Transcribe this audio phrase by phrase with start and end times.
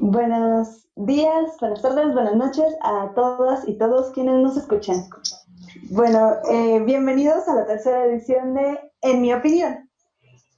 [0.00, 4.94] Buenos días, buenas tardes, buenas noches a todas y todos quienes nos escuchan.
[5.90, 9.90] Bueno, eh, bienvenidos a la tercera edición de En mi opinión.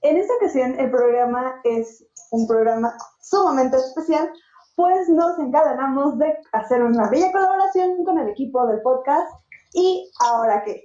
[0.02, 2.92] En esta ocasión el programa es un programa
[3.22, 4.30] sumamente especial,
[4.76, 9.32] pues nos encadenamos de hacer una bella colaboración con el equipo del podcast
[9.72, 10.82] y ahora qué,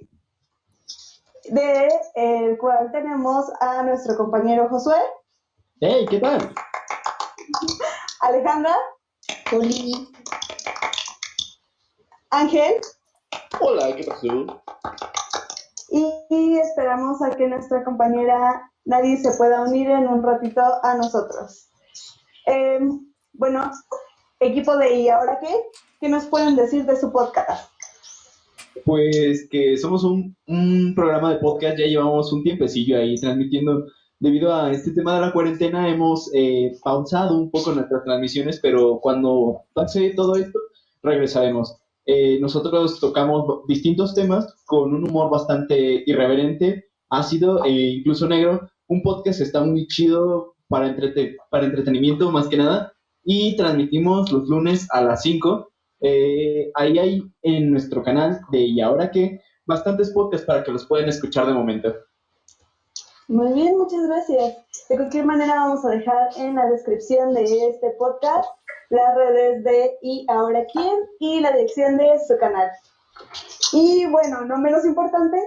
[1.50, 4.96] de el cual tenemos a nuestro compañero Josué.
[5.78, 6.54] Hey, ¿qué tal?
[8.26, 8.74] Alejandra.
[9.50, 9.92] Juli.
[12.30, 12.74] Ángel.
[13.60, 14.62] Hola, ¿qué pasó?
[15.90, 21.68] Y, esperamos a que nuestra compañera Nadie se pueda unir en un ratito a nosotros.
[22.46, 23.00] Em,
[23.32, 23.70] bueno,
[24.40, 25.52] equipo de ¿Y ahora qué?
[26.00, 27.70] ¿Qué nos pueden decir de su podcast?
[28.84, 33.86] Pues que somos un, un programa de podcast, ya llevamos un tiempecillo ahí transmitiendo
[34.18, 38.98] debido a este tema de la cuarentena hemos eh, pausado un poco nuestras transmisiones, pero
[39.00, 40.58] cuando pase todo esto,
[41.02, 41.76] regresaremos.
[42.06, 48.68] Eh, nosotros tocamos distintos temas con un humor bastante irreverente, ácido e incluso negro.
[48.88, 50.94] Un podcast está muy chido para,
[51.50, 52.92] para entretenimiento más que nada
[53.24, 55.68] y transmitimos los lunes a las 5.
[56.00, 60.86] Eh, ahí hay en nuestro canal de Y ahora que bastantes podcasts para que los
[60.86, 61.92] puedan escuchar de momento.
[63.28, 64.56] Muy bien, muchas gracias.
[64.88, 68.48] De cualquier manera vamos a dejar en la descripción de este podcast
[68.88, 72.70] las redes de Y Ahora Quién y la dirección de su canal.
[73.72, 75.38] Y bueno, no menos importante,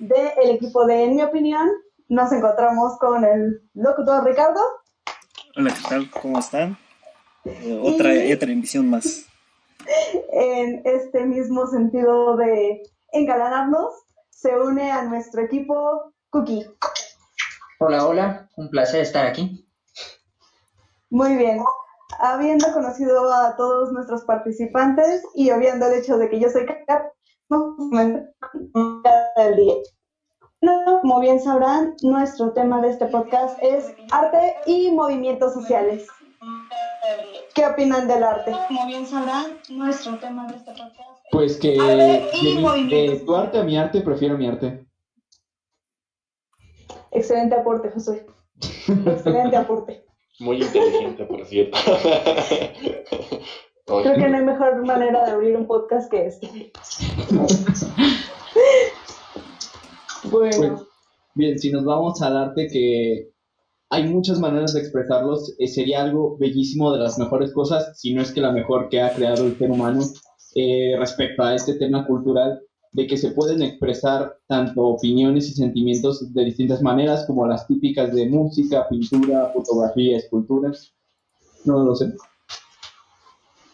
[0.00, 1.68] del equipo de En mi opinión,
[2.08, 4.60] nos encontramos con el locutor Ricardo.
[5.56, 6.10] Hola, ¿qué tal?
[6.10, 6.76] ¿Cómo están?
[7.82, 9.26] otra, otra emisión más.
[10.32, 13.94] En este mismo sentido de engalanarnos,
[14.28, 16.66] se une a nuestro equipo Cookie.
[17.80, 19.64] Hola, hola, un placer estar aquí.
[21.10, 21.62] Muy bien.
[22.18, 27.04] Habiendo conocido a todos nuestros participantes y obviando el hecho de que yo soy Kat,
[29.36, 29.74] del día.
[31.02, 36.08] Como bien sabrán, nuestro tema de este podcast es arte y movimientos sociales.
[37.54, 38.56] ¿Qué opinan del arte?
[38.66, 41.20] Como bien sabrán, nuestro tema de este podcast.
[41.30, 44.87] Pues que de tu arte a mi arte, prefiero mi arte.
[47.10, 48.26] Excelente aporte, Josué.
[49.06, 50.04] Excelente aporte.
[50.40, 51.76] Muy inteligente, por cierto.
[53.86, 56.72] Creo que no hay mejor manera de abrir un podcast que este.
[60.30, 60.58] bueno.
[60.60, 60.60] Pues,
[61.34, 63.30] bien, si nos vamos al arte, que
[63.90, 68.20] hay muchas maneras de expresarlos, eh, sería algo bellísimo de las mejores cosas, si no
[68.20, 70.02] es que la mejor que ha creado el ser humano
[70.54, 72.60] eh, respecto a este tema cultural
[72.92, 78.14] de que se pueden expresar tanto opiniones y sentimientos de distintas maneras, como las típicas
[78.14, 80.94] de música, pintura, fotografía, esculturas.
[81.64, 82.12] No lo sé.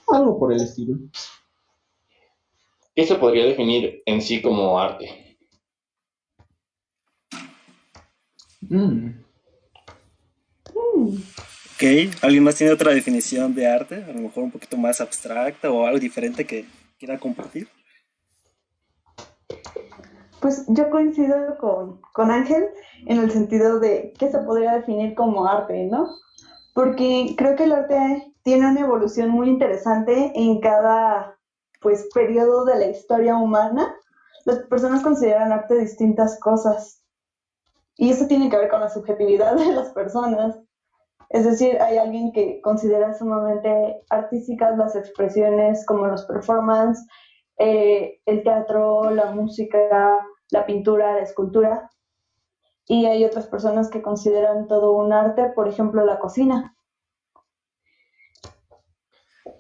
[0.09, 0.99] Algo por el estilo.
[2.95, 5.37] ¿Qué se podría definir en sí como arte?
[8.69, 9.25] Mm.
[11.75, 11.83] Ok,
[12.23, 14.05] ¿alguien más tiene otra definición de arte?
[14.05, 16.65] A lo mejor un poquito más abstracta o algo diferente que
[16.99, 17.69] quiera compartir.
[20.45, 22.67] Pues yo coincido con, Ángel
[23.07, 26.07] en el sentido de que se podría definir como arte, ¿no?
[26.75, 31.39] Porque creo que el arte tiene una evolución muy interesante en cada
[31.81, 33.97] pues periodo de la historia humana.
[34.45, 37.03] Las personas consideran arte distintas cosas.
[37.97, 40.59] Y eso tiene que ver con la subjetividad de las personas.
[41.31, 47.07] Es decir, hay alguien que considera sumamente artísticas las expresiones como los performances,
[47.57, 51.91] eh, el teatro, la música, la pintura, la escultura.
[52.87, 56.77] Y hay otras personas que consideran todo un arte, por ejemplo, la cocina.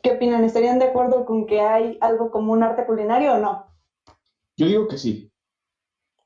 [0.02, 0.44] ¿Qué opinan?
[0.44, 3.66] ¿Estarían de acuerdo con que hay algo como un arte culinario o no?
[4.56, 5.32] Yo digo que sí.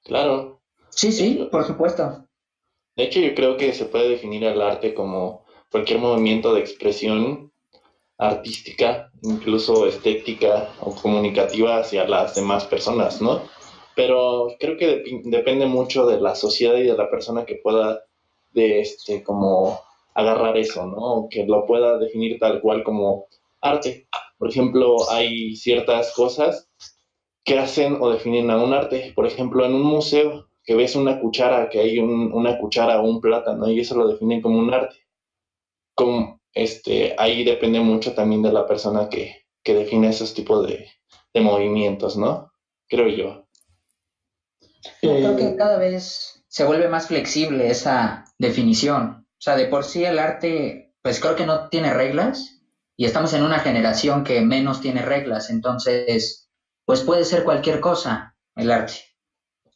[0.04, 0.60] Claro.
[0.90, 2.26] Sí, sí, por supuesto.
[2.96, 7.52] De hecho, yo creo que se puede definir el arte como cualquier movimiento de expresión
[8.18, 13.42] artística, incluso estética o comunicativa hacia las demás personas, ¿no?
[13.98, 18.04] Pero creo que depende mucho de la sociedad y de la persona que pueda,
[18.52, 19.80] de este, como
[20.14, 21.26] agarrar eso, ¿no?
[21.28, 23.26] Que lo pueda definir tal cual como
[23.60, 24.06] arte.
[24.38, 26.70] Por ejemplo, hay ciertas cosas
[27.42, 29.12] que hacen o definen a un arte.
[29.16, 33.20] Por ejemplo, en un museo que ves una cuchara, que hay una cuchara o un
[33.20, 34.94] plátano, y eso lo definen como un arte.
[35.96, 40.86] Como, este, ahí depende mucho también de la persona que, define esos tipos de,
[41.34, 42.52] movimientos, ¿no?
[42.86, 43.47] Creo yo.
[45.00, 49.26] Creo que cada vez se vuelve más flexible esa definición.
[49.38, 52.62] O sea, de por sí el arte, pues creo que no tiene reglas
[52.96, 56.50] y estamos en una generación que menos tiene reglas, entonces,
[56.84, 58.94] pues puede ser cualquier cosa el arte.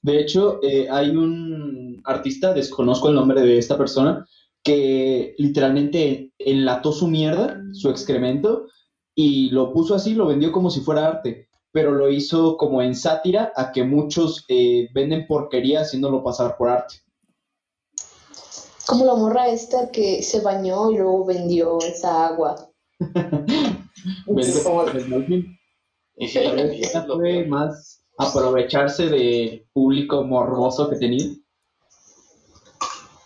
[0.02, 4.26] De hecho, eh, hay un artista, desconozco el nombre de esta persona,
[4.64, 8.66] que literalmente enlató su mierda, su excremento,
[9.14, 12.94] y lo puso así, lo vendió como si fuera arte, pero lo hizo como en
[12.94, 16.96] sátira a que muchos eh, venden porquería haciéndolo pasar por arte.
[18.86, 22.68] Como la morra esta que se bañó y luego vendió esa agua.
[27.06, 31.24] fue más aprovecharse del público morboso que tenía.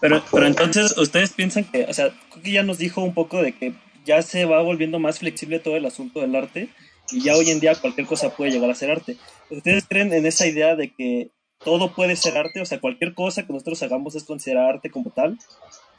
[0.01, 3.53] Pero, pero entonces, ¿ustedes piensan que, o sea, Cookie ya nos dijo un poco de
[3.53, 6.69] que ya se va volviendo más flexible todo el asunto del arte
[7.11, 9.17] y ya hoy en día cualquier cosa puede llegar a ser arte?
[9.51, 11.31] ¿Ustedes creen en esa idea de que
[11.65, 12.61] todo puede ser arte?
[12.61, 15.39] O sea, cualquier cosa que nosotros hagamos es considerar arte como tal.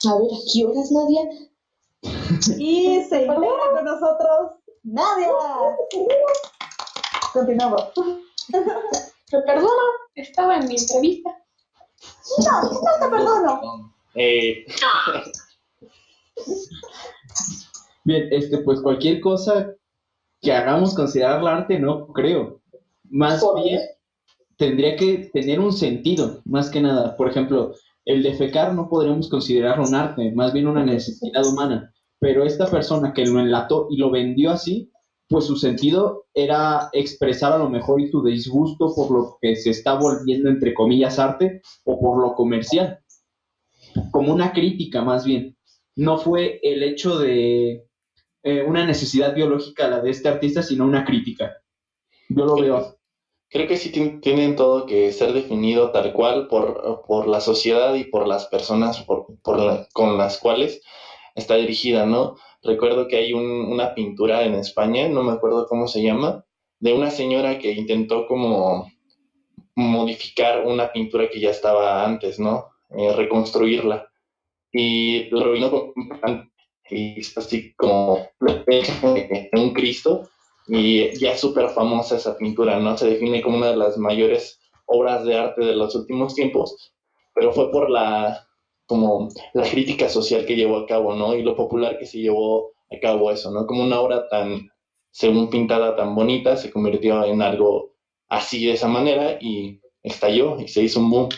[0.05, 1.21] A ver, ¿a qué horas, Nadia?
[2.57, 3.37] Y se integra
[3.73, 4.51] con nosotros
[4.83, 5.27] Nadia.
[7.33, 7.91] Continuamos.
[9.29, 9.83] Te perdono,
[10.15, 11.29] estaba en mi entrevista.
[12.45, 13.93] No, no te perdono.
[14.15, 14.65] Eh,
[18.03, 19.75] Bien, este, pues cualquier cosa
[20.41, 22.61] que hagamos considerar arte, no creo.
[23.09, 23.81] Más ¿Por bien,
[24.57, 27.15] tendría que tener un sentido, más que nada.
[27.15, 27.73] Por ejemplo,
[28.05, 31.93] el defecar no podríamos considerarlo un arte, más bien una necesidad humana.
[32.19, 34.91] Pero esta persona que lo enlató y lo vendió así,
[35.29, 39.95] pues su sentido era expresar a lo mejor su disgusto por lo que se está
[39.95, 42.99] volviendo, entre comillas, arte o por lo comercial.
[44.11, 45.57] Como una crítica, más bien.
[45.95, 47.86] No fue el hecho de
[48.43, 51.57] eh, una necesidad biológica la de este artista, sino una crítica.
[52.29, 52.97] Yo lo veo
[53.49, 57.95] creo que sí tien- tienen todo que ser definido tal cual por, por la sociedad
[57.95, 60.81] y por las personas por, por la- con las cuales
[61.35, 62.35] está dirigida, ¿no?
[62.63, 66.45] Recuerdo que hay un- una pintura en España, no me acuerdo cómo se llama,
[66.79, 68.87] de una señora que intentó como
[69.75, 72.69] modificar una pintura que ya estaba antes, ¿no?
[72.89, 74.09] Eh, reconstruirla.
[74.71, 75.93] Y lo vino
[76.89, 78.27] es así como
[79.53, 80.29] un Cristo
[80.67, 82.97] y ya es súper famosa esa pintura, ¿no?
[82.97, 86.93] Se define como una de las mayores obras de arte de los últimos tiempos,
[87.33, 88.47] pero fue por la,
[88.85, 91.35] como la crítica social que llevó a cabo, ¿no?
[91.35, 93.65] Y lo popular que se llevó a cabo eso, ¿no?
[93.65, 94.69] Como una obra tan,
[95.11, 97.93] según pintada, tan bonita, se convirtió en algo
[98.29, 101.29] así de esa manera y estalló y se hizo un boom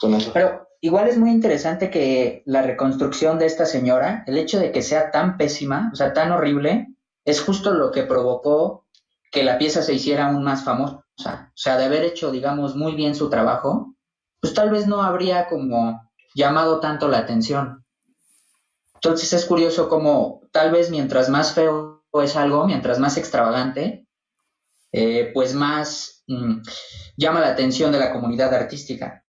[0.00, 0.30] con eso.
[0.32, 4.82] Pero igual es muy interesante que la reconstrucción de esta señora, el hecho de que
[4.82, 6.88] sea tan pésima, o sea, tan horrible,
[7.24, 8.86] es justo lo que provocó
[9.32, 11.06] que la pieza se hiciera aún más famosa.
[11.16, 13.94] O sea, de haber hecho, digamos, muy bien su trabajo,
[14.42, 16.02] pues tal vez no habría como
[16.34, 17.82] llamado tanto la atención.
[18.96, 24.06] Entonces es curioso como tal vez mientras más feo es algo, mientras más extravagante,
[24.92, 26.58] eh, pues más mm,
[27.16, 29.23] llama la atención de la comunidad artística.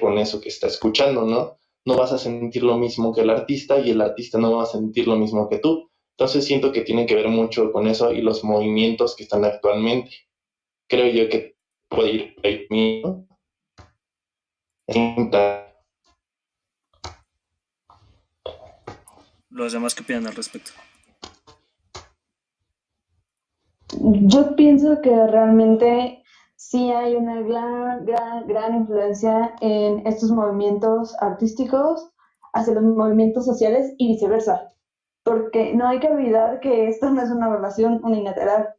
[0.00, 1.58] Con eso que está escuchando, ¿no?
[1.84, 4.66] No vas a sentir lo mismo que el artista y el artista no va a
[4.66, 5.90] sentir lo mismo que tú.
[6.18, 10.10] Entonces siento que tiene que ver mucho con eso y los movimientos que están actualmente.
[10.88, 11.56] Creo yo que
[11.88, 12.66] puede ir por ahí,
[13.02, 13.26] ¿no?
[19.50, 20.70] Los demás que opinan al respecto.
[23.98, 26.22] Yo pienso que realmente
[26.68, 32.10] sí hay una gran, gran, gran influencia en estos movimientos artísticos
[32.54, 34.68] hacia los movimientos sociales y viceversa,
[35.22, 38.74] porque no hay que olvidar que esto no es una relación unilateral.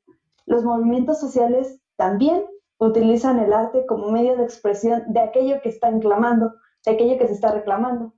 [0.45, 2.45] Los movimientos sociales también
[2.77, 7.27] utilizan el arte como medio de expresión de aquello que están clamando, de aquello que
[7.27, 8.13] se está reclamando.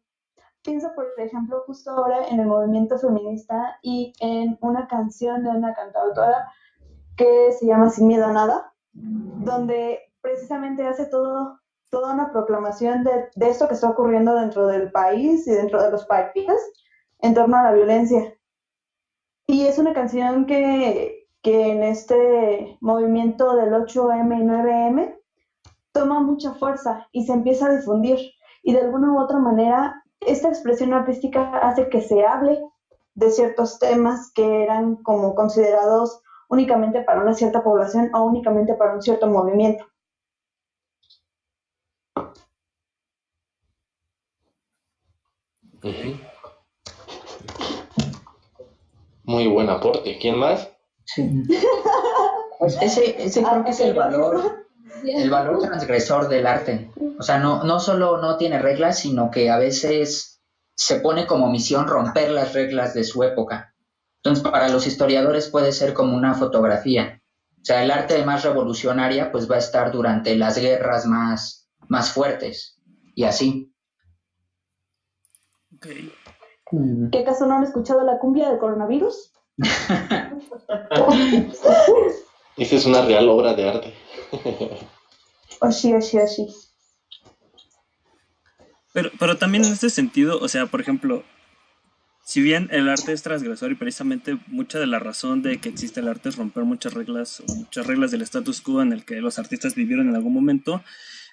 [0.64, 5.76] Pienso, por ejemplo, justo ahora en el movimiento feminista y en una canción de una
[5.76, 6.52] cantautora
[7.16, 13.30] que se llama Sin Miedo a Nada, donde precisamente hace todo, toda una proclamación de,
[13.36, 16.60] de esto que está ocurriendo dentro del país y dentro de los países
[17.22, 18.36] en torno a la violencia.
[19.48, 25.20] Y es una canción que, que en este movimiento del 8M y 9M
[25.92, 28.20] toma mucha fuerza y se empieza a difundir.
[28.62, 32.62] Y de alguna u otra manera, esta expresión artística hace que se hable
[33.16, 38.94] de ciertos temas que eran como considerados únicamente para una cierta población o únicamente para
[38.94, 39.86] un cierto movimiento.
[45.84, 46.10] Ujú.
[49.24, 50.18] Muy buen aporte.
[50.20, 50.70] ¿Quién más?
[51.06, 51.30] Sí.
[52.60, 54.66] Pues ese, ese creo que es el valor,
[55.06, 56.92] el valor transgresor del arte.
[57.18, 60.42] O sea, no, no solo no tiene reglas, sino que a veces
[60.76, 63.74] se pone como misión romper las reglas de su época.
[64.24, 67.22] Entonces, para los historiadores puede ser como una fotografía.
[67.62, 72.12] O sea, el arte más revolucionaria pues va a estar durante las guerras más, más
[72.12, 72.82] fuertes
[73.16, 73.74] y así.
[75.76, 75.88] Ok.
[77.12, 79.32] ¿Qué acaso no han escuchado la cumbia del coronavirus?
[82.58, 83.94] Esa es una real obra de arte.
[85.62, 86.48] Oshi, oshi, oshi.
[88.94, 91.24] Pero, pero también en este sentido, o sea, por ejemplo,
[92.30, 96.00] si bien el arte es transgresor y precisamente mucha de la razón de que existe
[96.00, 99.16] el arte es romper muchas reglas o muchas reglas del status quo en el que
[99.20, 100.84] los artistas vivieron en algún momento,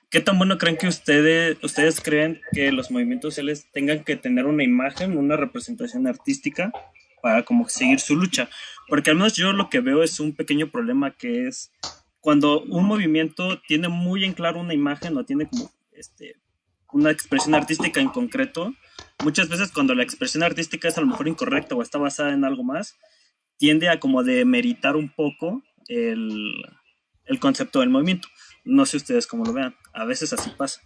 [0.08, 4.46] ¿qué tan bueno creen que ustedes, ustedes creen que los movimientos sociales tengan que tener
[4.46, 6.72] una imagen, una representación artística
[7.20, 8.48] para como seguir su lucha?
[8.88, 11.72] Porque al menos yo lo que veo es un pequeño problema que es
[12.20, 16.36] cuando un movimiento tiene muy en claro una imagen o tiene como este,
[16.90, 18.72] una expresión artística en concreto,
[19.22, 22.44] muchas veces cuando la expresión artística es a lo mejor incorrecta o está basada en
[22.44, 22.96] algo más,
[23.58, 26.52] tiende a como demeritar un poco el,
[27.24, 28.28] el concepto del movimiento.
[28.64, 30.80] No sé ustedes cómo lo vean, a veces así pasa.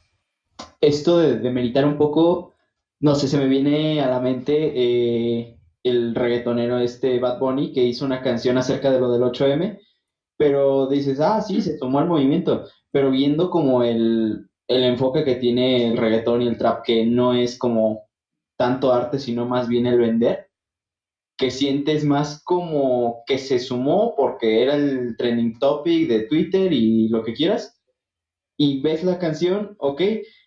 [0.81, 2.55] Esto de, de meditar un poco,
[3.01, 7.85] no sé, se me viene a la mente eh, el reggaetonero este Bad Bunny que
[7.85, 9.81] hizo una canción acerca de lo del 8M,
[10.37, 15.37] pero dices, ah, sí, se tomó al movimiento, pero viendo como el, el enfoque que
[15.37, 18.10] tiene el reggaetón y el trap, que no es como
[18.61, 20.51] tanto arte, sino más bien el vender,
[21.39, 27.09] que sientes más como que se sumó porque era el trending topic de Twitter y
[27.09, 27.81] lo que quieras,
[28.59, 30.03] y ves la canción, ok,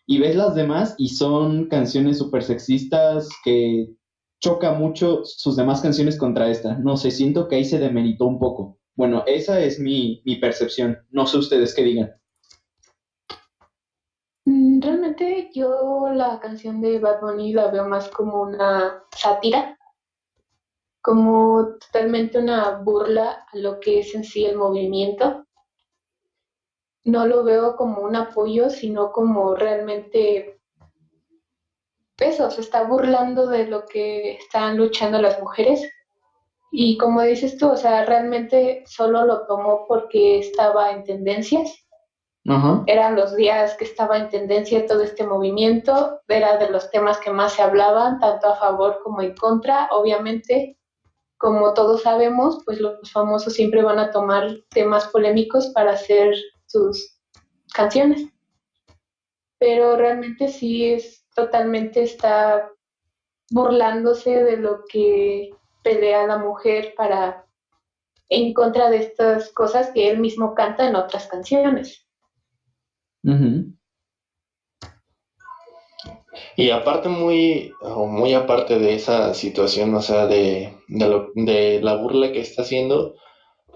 [0.05, 3.87] y ves las demás y son canciones súper sexistas que
[4.39, 6.77] choca mucho sus demás canciones contra esta.
[6.77, 8.77] No sé, siento que ahí se demeritó un poco.
[8.95, 10.99] Bueno, esa es mi, mi percepción.
[11.09, 12.11] No sé ustedes qué digan.
[14.45, 19.77] Mm, Realmente yo la canción de Bad Bunny la veo más como una sátira,
[21.01, 25.45] como totalmente una burla a lo que es en sí el movimiento.
[27.05, 30.61] No lo veo como un apoyo, sino como realmente
[32.17, 35.87] eso, se está burlando de lo que están luchando las mujeres.
[36.71, 41.83] Y como dices tú, o sea, realmente solo lo tomó porque estaba en tendencias
[42.87, 47.31] Eran los días que estaba en tendencia todo este movimiento, era de los temas que
[47.31, 49.87] más se hablaban, tanto a favor como en contra.
[49.91, 50.77] Obviamente,
[51.37, 56.35] como todos sabemos, pues los famosos siempre van a tomar temas polémicos para hacer
[56.65, 57.17] sus
[57.73, 58.27] canciones.
[59.57, 62.69] Pero realmente sí es totalmente está
[63.51, 67.45] burlándose de lo que pelea la mujer para
[68.29, 72.02] en contra de estas cosas que él mismo canta en otras canciones.
[73.23, 73.73] Ujú.
[76.57, 81.79] Y aparte, muy, o muy aparte de esa situación, o sea, de, de, lo- de
[81.81, 83.15] la burla que está haciendo,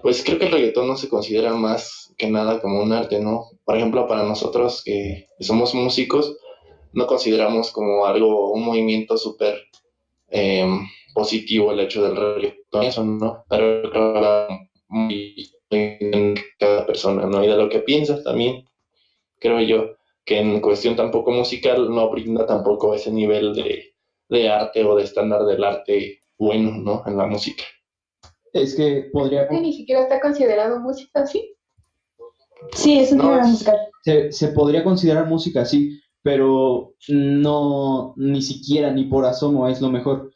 [0.02, 3.46] pues creo que el reggaetón no se considera más que nada como un arte, ¿no?
[3.64, 6.36] Por ejemplo, para nosotros que somos músicos,
[6.92, 9.60] no consideramos como algo, un movimiento súper
[10.30, 13.44] em, positivo el hecho del reggaetón, eso, ¿no?
[13.48, 13.82] Pero
[15.70, 17.42] en cada persona, ¿no?
[17.44, 18.64] Y de lo que piensas también,
[19.40, 23.94] creo yo que en cuestión tampoco musical no brinda tampoco ese nivel de,
[24.28, 27.02] de arte o de estándar del arte bueno, ¿no?
[27.06, 27.64] En la música.
[28.52, 31.54] Es que podría, Que ni siquiera está considerado música así.
[32.74, 33.76] Sí, es un No, musical.
[34.02, 39.90] se, se podría considerar música, sí, pero no, ni siquiera, ni por asomo es lo
[39.90, 40.32] mejor.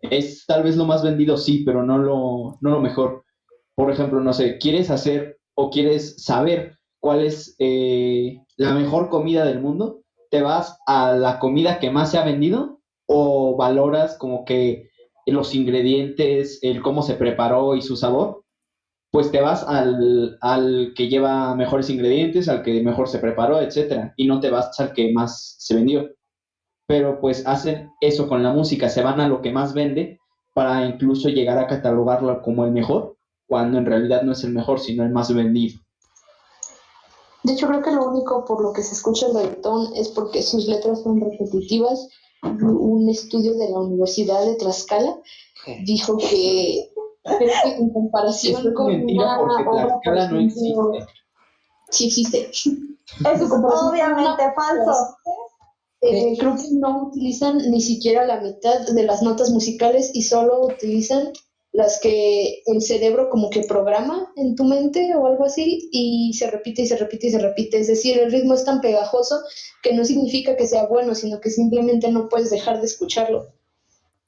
[0.00, 3.24] Es tal vez lo más vendido, sí, pero no lo, no lo mejor.
[3.74, 6.75] Por ejemplo, no sé, ¿quieres hacer o quieres saber
[7.06, 10.00] cuál es eh, la mejor comida del mundo?
[10.28, 14.88] ¿Te vas a la comida que más se ha vendido o valoras como que
[15.24, 18.42] los ingredientes, el cómo se preparó y su sabor?
[19.12, 24.12] pues te vas al, al que lleva mejores ingredientes, al que mejor se preparó, etcétera,
[24.16, 26.10] y no te vas al que más se vendió.
[26.88, 30.18] Pero pues hacen eso con la música, se van a lo que más vende
[30.54, 34.80] para incluso llegar a catalogarlo como el mejor, cuando en realidad no es el mejor,
[34.80, 35.85] sino el más vendido.
[37.46, 40.42] De hecho, creo que lo único por lo que se escucha el reggaetón es porque
[40.42, 42.08] sus letras son repetitivas.
[42.42, 45.16] Un estudio de la Universidad de Tlaxcala
[45.84, 46.90] dijo que,
[47.24, 51.06] que en comparación es con una porque obra, Tlaxcala no existe.
[51.90, 52.50] sí existe.
[52.50, 55.16] Eso es obviamente falso.
[56.00, 60.66] Eh, creo que no utilizan ni siquiera la mitad de las notas musicales y solo
[60.66, 61.30] utilizan
[61.76, 66.50] las que el cerebro como que programa en tu mente o algo así y se
[66.50, 67.78] repite y se repite y se repite.
[67.78, 69.36] Es decir, el ritmo es tan pegajoso
[69.82, 73.48] que no significa que sea bueno, sino que simplemente no puedes dejar de escucharlo.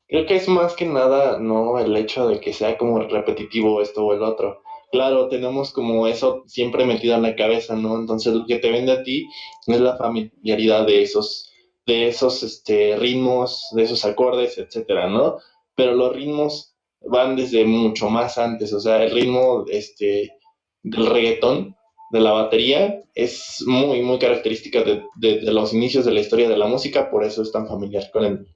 [0.08, 4.04] Creo que es más que nada, no el hecho de que sea como repetitivo esto
[4.04, 4.60] o el otro.
[4.92, 7.96] Claro, tenemos como eso siempre metido en la cabeza, ¿no?
[7.98, 9.26] Entonces lo que te vende a ti
[9.66, 11.50] es la familiaridad de esos,
[11.86, 15.38] de esos este, ritmos, de esos acordes, etcétera, ¿no?
[15.74, 20.32] Pero los ritmos van desde mucho más antes, o sea, el ritmo este,
[20.82, 21.76] del reggaetón,
[22.10, 26.56] de la batería, es muy, muy característica de, de, los inicios de la historia de
[26.56, 28.46] la música, por eso es tan familiar con, el,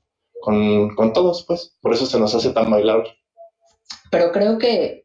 [0.41, 3.11] con, con todos, pues, por eso se nos hace tan bailable.
[4.11, 5.05] Pero creo que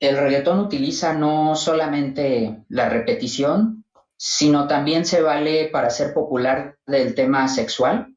[0.00, 3.84] el reggaetón utiliza no solamente la repetición,
[4.16, 8.14] sino también se vale para ser popular del tema sexual,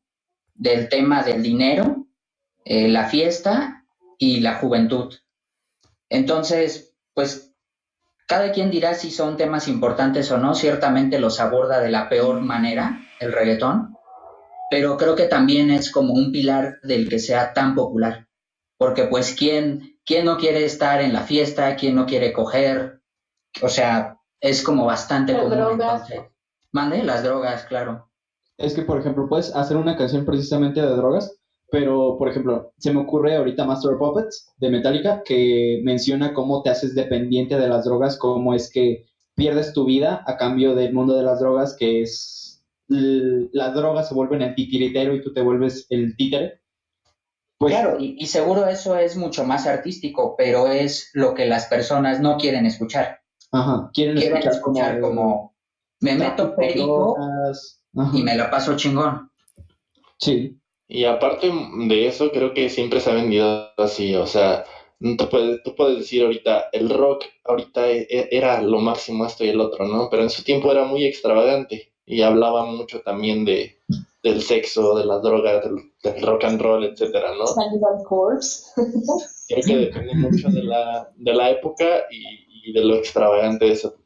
[0.53, 2.07] del tema del dinero,
[2.65, 3.80] eh, la fiesta
[4.21, 5.11] y la juventud.
[6.09, 7.55] Entonces, pues
[8.27, 12.39] cada quien dirá si son temas importantes o no, ciertamente los aborda de la peor
[12.39, 13.95] manera el reggaetón,
[14.69, 18.27] pero creo que también es como un pilar del que sea tan popular,
[18.77, 21.75] porque pues quién ¿quién no quiere estar en la fiesta?
[21.75, 23.01] ¿Quién no quiere coger?
[23.63, 25.57] O sea, es como bastante Las común.
[25.57, 26.01] drogas.
[26.09, 26.31] entonces.
[26.71, 28.11] Mande, las drogas, claro.
[28.57, 31.40] Es que, por ejemplo, puedes hacer una canción precisamente de drogas,
[31.71, 36.61] pero, por ejemplo, se me ocurre ahorita Master of Puppets de Metallica, que menciona cómo
[36.61, 40.93] te haces dependiente de las drogas, cómo es que pierdes tu vida a cambio del
[40.93, 45.41] mundo de las drogas, que es las drogas se vuelven el titiritero y tú te
[45.41, 46.59] vuelves el títere.
[47.57, 51.67] Pues claro, y, y seguro eso es mucho más artístico, pero es lo que las
[51.67, 53.21] personas no quieren escuchar.
[53.53, 55.55] ajá, quieren Quieren escuchar, escuchar como, como,
[56.01, 57.15] me meto perico
[58.11, 59.31] y me la paso chingón.
[60.17, 60.60] Sí,
[60.93, 61.49] Y aparte
[61.87, 64.63] de eso, creo que siempre se ha vendido así, o sea,
[64.99, 69.43] te puedes, tú puedes decir ahorita, el rock ahorita e- e- era lo máximo esto
[69.45, 70.09] y el otro, ¿no?
[70.09, 73.77] Pero en su tiempo era muy extravagante y hablaba mucho también de,
[74.21, 77.45] del sexo, de las drogas, del, del rock and roll, etcétera, ¿no?
[79.47, 83.71] Creo que depende mucho de la, de la época y, y de lo extravagante de
[83.71, 84.01] esa época.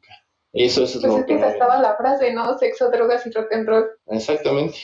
[0.52, 1.48] Eso, eso es Pues lo es que que...
[1.48, 2.56] estaba la frase, ¿no?
[2.58, 3.86] Sexo, drogas y rock and roll.
[4.06, 4.78] Exactamente.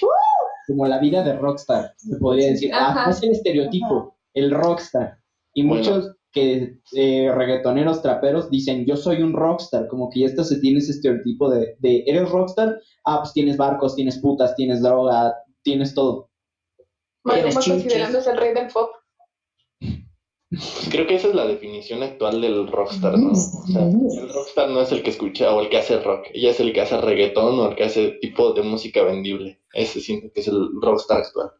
[0.66, 2.70] Como la vida de rockstar, se podría decir.
[2.72, 5.18] Ah, es el estereotipo, el rockstar.
[5.54, 5.82] Y Bueno.
[5.82, 10.58] muchos que eh, reggaetoneros, traperos dicen, yo soy un rockstar, como que ya esto se
[10.60, 12.80] tiene ese estereotipo de, de, ¿eres rockstar?
[13.04, 16.30] Ah, pues tienes barcos, tienes putas, tienes droga, tienes todo.
[17.24, 17.82] Tienes Maluma chinches.
[17.82, 18.90] considerándose el rey del pop.
[20.52, 23.30] Pues creo que esa es la definición actual del rockstar, ¿no?
[23.30, 26.50] O sea, el rockstar no es el que escucha o el que hace rock, ella
[26.50, 29.60] es el que hace reggaetón o el que hace tipo de música vendible.
[29.72, 31.52] Ese siento que es el rockstar actual.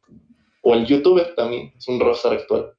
[0.63, 2.75] O el youtuber también es un rockstar actual.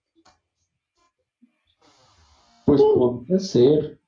[2.65, 3.99] Pues puede ser.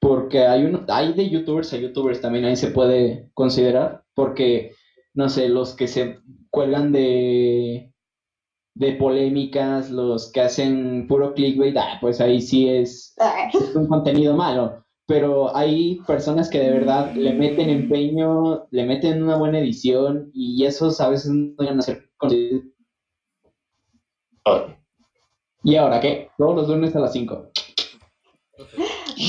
[0.00, 4.02] Porque hay uno, hay de youtubers a youtubers también, ahí se puede considerar.
[4.14, 4.72] Porque,
[5.14, 6.18] no sé, los que se
[6.50, 7.93] cuelgan de,
[8.74, 13.14] de polémicas, los que hacen puro clickbait, ah, pues ahí sí es,
[13.52, 14.84] es un contenido malo.
[15.06, 20.64] Pero hay personas que de verdad le meten empeño, le meten una buena edición y
[20.64, 22.62] esos a veces no llegan a ser conocidos.
[25.62, 26.30] ¿Y ahora qué?
[26.38, 27.50] Todos los lunes a las 5.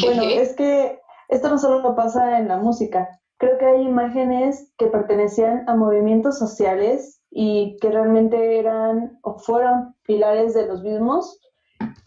[0.01, 3.19] Bueno, es que esto no solo pasa en la música.
[3.38, 9.93] Creo que hay imágenes que pertenecían a movimientos sociales y que realmente eran o fueron
[10.04, 11.41] pilares de los mismos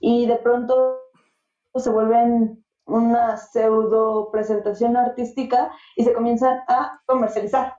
[0.00, 1.00] y de pronto
[1.76, 7.74] se vuelven una pseudo presentación artística y se comienzan a comercializar.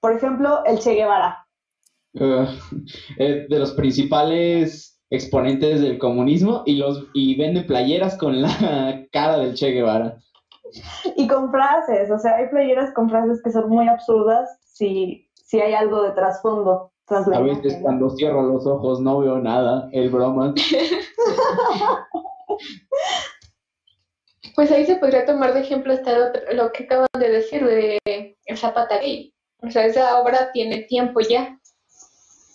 [0.00, 1.38] Por ejemplo, el Che Guevara.
[2.12, 2.44] Uh,
[3.18, 9.38] eh, de los principales exponentes del comunismo y los y venden playeras con la cara
[9.38, 10.18] del Che Guevara.
[11.16, 15.60] Y con frases, o sea, hay playeras con frases que son muy absurdas si, si
[15.60, 16.90] hay algo de trasfondo.
[17.06, 20.54] tras la A veces cuando cierro los ojos no veo nada, el broma.
[24.54, 27.98] Pues ahí se podría tomar de ejemplo hasta lo, lo que acaban de decir de
[28.04, 29.32] el Zapata Gay.
[29.62, 31.58] O sea, esa obra tiene tiempo ya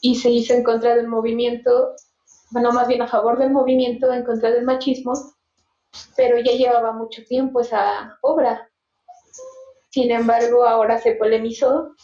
[0.02, 1.96] y se hizo en contra del movimiento,
[2.52, 5.14] bueno, más bien a favor del movimiento, en contra del machismo,
[6.16, 8.70] pero ya llevaba mucho tiempo esa obra.
[9.90, 11.96] Sin embargo, ahora se polemizó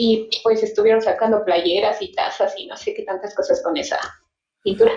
[0.00, 3.98] y pues estuvieron sacando playeras y tazas y no sé qué tantas cosas con esa
[4.62, 4.92] pintura.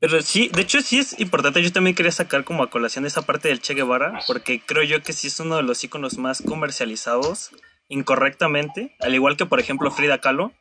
[0.00, 1.62] Pero sí, de hecho sí es importante.
[1.62, 5.02] Yo también quería sacar como a colación esa parte del Che Guevara, porque creo yo
[5.02, 7.50] que sí es uno de los íconos más comercializados
[7.88, 10.52] incorrectamente, al igual que por ejemplo Frida Kahlo,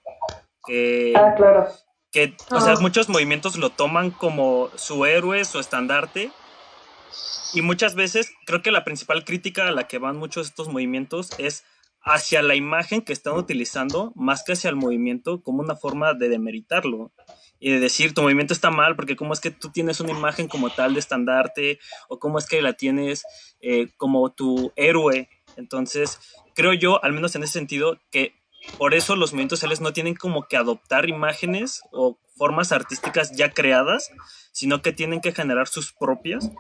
[0.67, 1.69] que, Ah, claro.
[2.11, 2.79] que o sea, Ah.
[2.81, 6.31] muchos movimientos lo toman como su héroe, su estandarte,
[7.53, 10.67] y muchas veces creo que la principal crítica a la que van muchos de estos
[10.67, 11.63] movimientos es
[12.05, 16.29] hacia la imagen que están utilizando más que hacia el movimiento como una forma de
[16.29, 17.11] demeritarlo.
[17.57, 20.47] y de decir tu movimiento está mal porque cómo es que tú tienes una imagen
[20.47, 23.23] como tal de estandarte o cómo es que la tienes
[23.61, 25.29] eh, como tu héroe.
[25.55, 26.19] Entonces,
[26.53, 28.35] creo yo, al menos en ese sentido, que
[28.77, 33.51] por eso los movimientos sociales no tienen como que adoptar imágenes o formas artísticas ya
[33.51, 34.11] creadas,
[34.51, 36.51] sino que tienen que generar sus propias,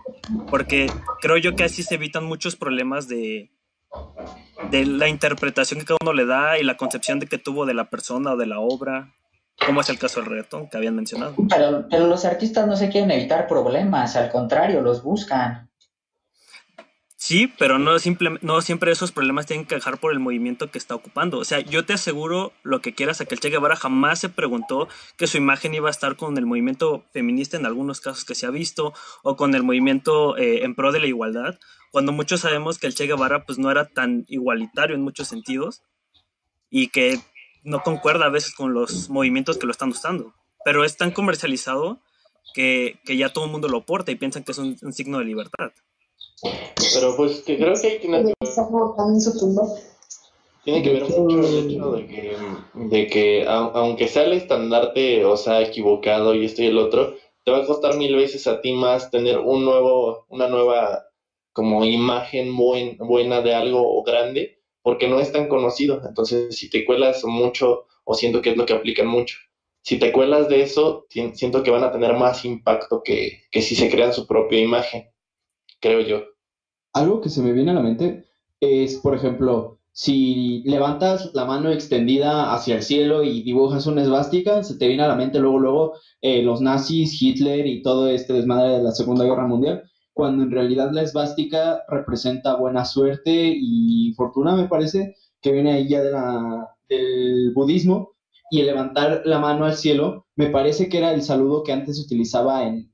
[0.49, 0.89] porque
[1.21, 3.51] creo yo que así se evitan muchos problemas de,
[4.69, 7.73] de la interpretación que cada uno le da y la concepción de que tuvo de
[7.73, 9.13] la persona o de la obra,
[9.65, 11.35] como es el caso del reggaetón que habían mencionado.
[11.49, 15.69] Pero, pero los artistas no se quieren evitar problemas, al contrario, los buscan.
[17.25, 17.93] Sí, pero no,
[18.41, 21.39] no siempre esos problemas tienen que dejar por el movimiento que está ocupando.
[21.39, 24.29] O sea, yo te aseguro lo que quieras a que el Che Guevara jamás se
[24.29, 28.35] preguntó que su imagen iba a estar con el movimiento feminista en algunos casos que
[28.35, 31.57] se ha visto o con el movimiento eh, en pro de la igualdad,
[31.89, 35.81] cuando muchos sabemos que el Che Guevara pues no era tan igualitario en muchos sentidos
[36.69, 37.19] y que
[37.63, 40.35] no concuerda a veces con los movimientos que lo están usando.
[40.63, 41.99] Pero es tan comercializado
[42.53, 45.71] que, ya todo el mundo lo porta y piensan que es un signo de libertad.
[46.41, 48.33] Pero pues que creo que tiene que
[50.63, 52.37] tiene que ver mucho el hecho de que,
[52.73, 57.51] de que aunque sea el estandarte o sea equivocado y esto y el otro, te
[57.51, 61.05] va a costar mil veces a ti más tener un nuevo, una nueva
[61.53, 66.01] como imagen buen, buena de algo grande, porque no es tan conocido.
[66.05, 69.37] Entonces, si te cuelas mucho, o siento que es lo que aplican mucho,
[69.81, 73.75] si te cuelas de eso, siento que van a tener más impacto que, que si
[73.75, 75.07] se crean su propia imagen
[75.79, 76.23] creo yo.
[76.93, 78.25] Algo que se me viene a la mente
[78.59, 84.61] es, por ejemplo, si levantas la mano extendida hacia el cielo y dibujas una esvástica,
[84.63, 88.33] se te viene a la mente luego, luego eh, los nazis, Hitler y todo este
[88.33, 94.13] desmadre de la Segunda Guerra Mundial, cuando en realidad la esvástica representa buena suerte y
[94.15, 98.15] fortuna, me parece, que viene ahí ya de la, del budismo,
[98.51, 101.97] y el levantar la mano al cielo, me parece que era el saludo que antes
[101.97, 102.91] se utilizaba en,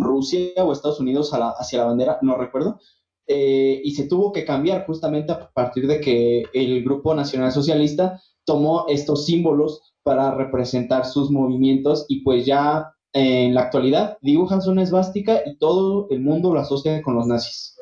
[0.00, 2.78] Rusia o Estados Unidos hacia la bandera, no recuerdo,
[3.26, 8.20] eh, y se tuvo que cambiar justamente a partir de que el Grupo Nacional Socialista
[8.44, 14.82] tomó estos símbolos para representar sus movimientos y pues ya en la actualidad dibujan una
[14.82, 17.76] esvástica y todo el mundo lo asocia con los nazis.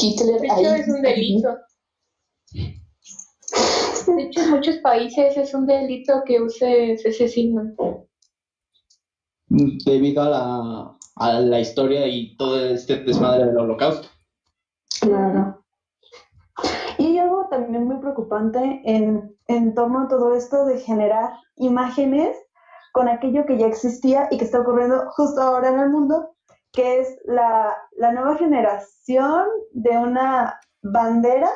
[0.00, 1.56] Hitler de hecho, es un delito.
[4.06, 7.74] De hecho, en muchos países es un delito que uses ese signo
[9.48, 14.08] debido a la, a la historia y todo este desmadre del holocausto.
[15.00, 15.64] Claro.
[16.98, 22.36] Y hay algo también muy preocupante en, en torno a todo esto de generar imágenes
[22.92, 26.34] con aquello que ya existía y que está ocurriendo justo ahora en el mundo,
[26.72, 31.48] que es la, la nueva generación de una bandera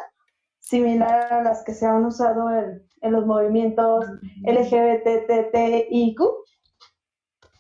[0.61, 4.07] similar a las que se han usado en, en los movimientos
[4.45, 6.21] LGBTTIQ,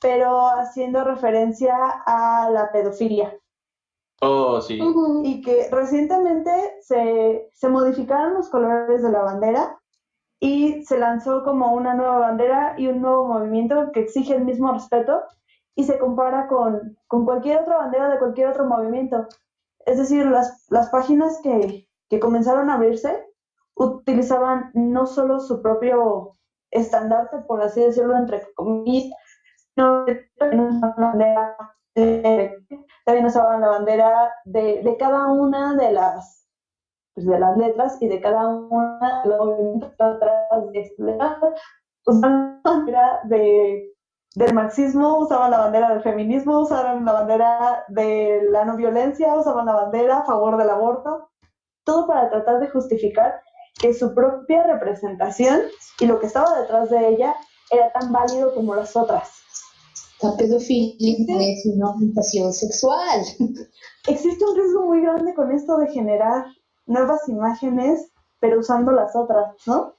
[0.03, 3.39] pero haciendo referencia a la pedofilia.
[4.21, 4.79] Oh, sí.
[5.25, 9.79] Y que recientemente se, se modificaron los colores de la bandera
[10.41, 14.73] y se lanzó como una nueva bandera y un nuevo movimiento que exige el mismo
[14.73, 15.23] respeto
[15.75, 19.27] y se compara con, con cualquier otra bandera de cualquier otro movimiento.
[19.87, 23.25] Es decir, las, las páginas que, que comenzaron a abrirse
[23.75, 26.37] utilizaban no solo su propio
[26.71, 29.13] estandarte, por así decirlo, entre comillas,
[29.77, 30.05] no,
[30.39, 31.57] también usaban la bandera
[31.95, 32.59] de,
[33.05, 36.49] también usaban la bandera de, de cada una de las
[37.15, 39.91] pues, de las letras y de cada una de los movimientos
[40.73, 41.39] de estas
[42.07, 43.93] usaban la bandera de,
[44.35, 49.67] del marxismo, usaban la bandera del feminismo, usaban la bandera de la no violencia, usaban
[49.67, 51.29] la bandera a favor del aborto,
[51.85, 53.41] todo para tratar de justificar
[53.81, 55.61] que su propia representación
[56.01, 57.35] y lo que estaba detrás de ella
[57.71, 59.43] era tan válido como las otras.
[60.23, 63.23] La pedofilia es una orientación sexual.
[64.09, 66.47] Existe un riesgo muy grande con esto de generar
[66.87, 69.97] nuevas imágenes, pero usando las otras, ¿no?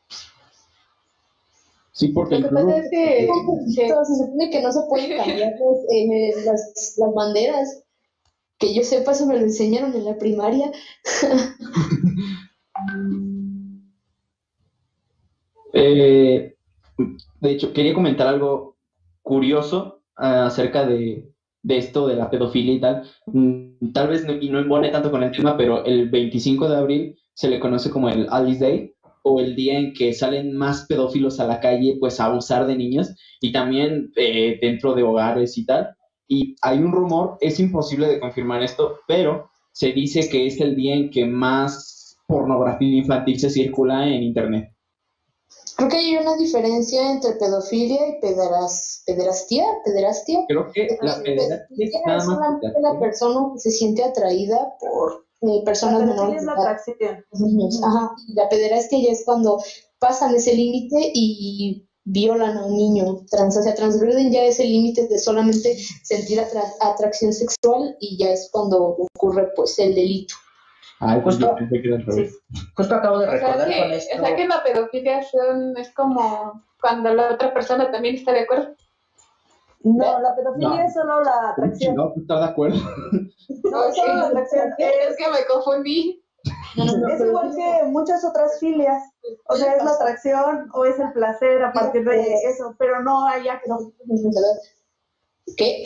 [1.91, 5.51] Sí, porque lo que pasa es que se supone que no se pueden cambiar
[5.93, 7.83] eh, las, las banderas.
[8.57, 10.71] Que yo sepa, eso me lo enseñaron en la primaria.
[15.73, 16.55] eh,
[17.41, 18.77] de hecho, quería comentar algo
[19.21, 21.29] curioso acerca de,
[21.67, 23.03] esto de la pedofilia y tal.
[23.27, 26.75] Mm, tal vez no, y no embone tanto con el tema, pero el 25 de
[26.75, 30.85] abril se le conoce como el Alice Day o el día en que salen más
[30.87, 35.57] pedófilos a la calle pues a abusar de niños y también eh, dentro de hogares
[35.57, 35.95] y tal.
[36.27, 40.75] Y hay un rumor, es imposible de confirmar esto, pero se dice que es el
[40.75, 44.72] día en que más pornografía infantil se circula en internet.
[45.87, 50.45] Creo que hay una diferencia entre pedofilia y pederas, pederastía, pederastia.
[50.47, 55.25] Creo que la pederastia es nada más solamente la persona que se siente atraída por
[55.41, 56.61] eh, personas La menores la edad.
[56.61, 57.25] atracción.
[57.33, 58.11] Niños, Ajá.
[58.27, 59.61] Y La pederastia ya es cuando
[59.99, 65.07] pasan ese límite y violan a un niño trans, o sea, transgreden ya ese límite
[65.07, 70.35] de solamente sentir atra- atracción sexual y ya es cuando ocurre pues el delito.
[70.99, 72.39] Ay, pues Justo- yo pensé que era al revés.
[72.77, 74.17] Justo acabo de O sea, recordar que, con o esto.
[74.25, 78.75] sea que la pedofilia son- es como cuando la otra persona también está de acuerdo.
[79.83, 80.81] No, la pedofilia No.
[80.81, 81.95] es solo la atracción.
[81.95, 82.77] No, ¿estás de acuerdo?
[83.63, 84.73] No, es solo la atracción.
[84.77, 86.23] Es que me confundí.
[87.11, 89.01] Es igual que muchas otras filias.
[89.47, 93.25] O sea, es la atracción o es el placer a partir de eso, pero no
[93.27, 93.91] hay acto.
[95.57, 95.83] ¿Qué?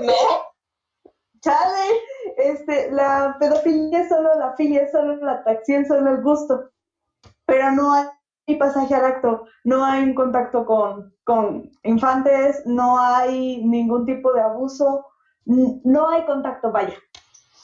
[0.00, 0.12] No.
[1.40, 2.00] Chale,
[2.36, 6.70] este, la pedofilia es solo la filia, es solo la atracción, solo el gusto.
[7.46, 8.06] Pero no hay
[8.58, 14.42] pasaje al acto, no hay un contacto con, con infantes, no hay ningún tipo de
[14.42, 15.06] abuso,
[15.46, 16.96] no hay contacto, vaya.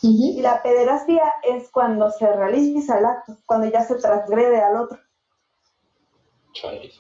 [0.03, 4.99] Y la pederastia es cuando se realiza el acto, cuando ya se transgrede al otro.
[6.61, 6.91] Chale.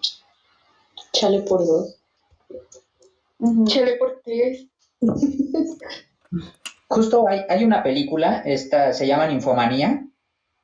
[1.12, 1.96] Chale por dos.
[3.66, 4.66] Chale por tres.
[6.88, 10.04] Justo hay, hay una película, esta se llama Ninfomanía,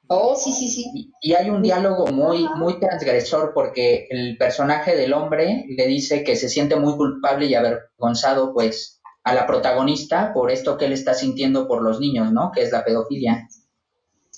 [0.06, 0.84] Oh, sí, sí, sí.
[0.94, 6.22] y, y hay un diálogo muy, muy transgresor porque el personaje del hombre le dice
[6.24, 10.92] que se siente muy culpable y avergonzado, pues, a la protagonista por esto que él
[10.92, 12.52] está sintiendo por los niños, ¿no?
[12.52, 13.48] Que es la pedofilia.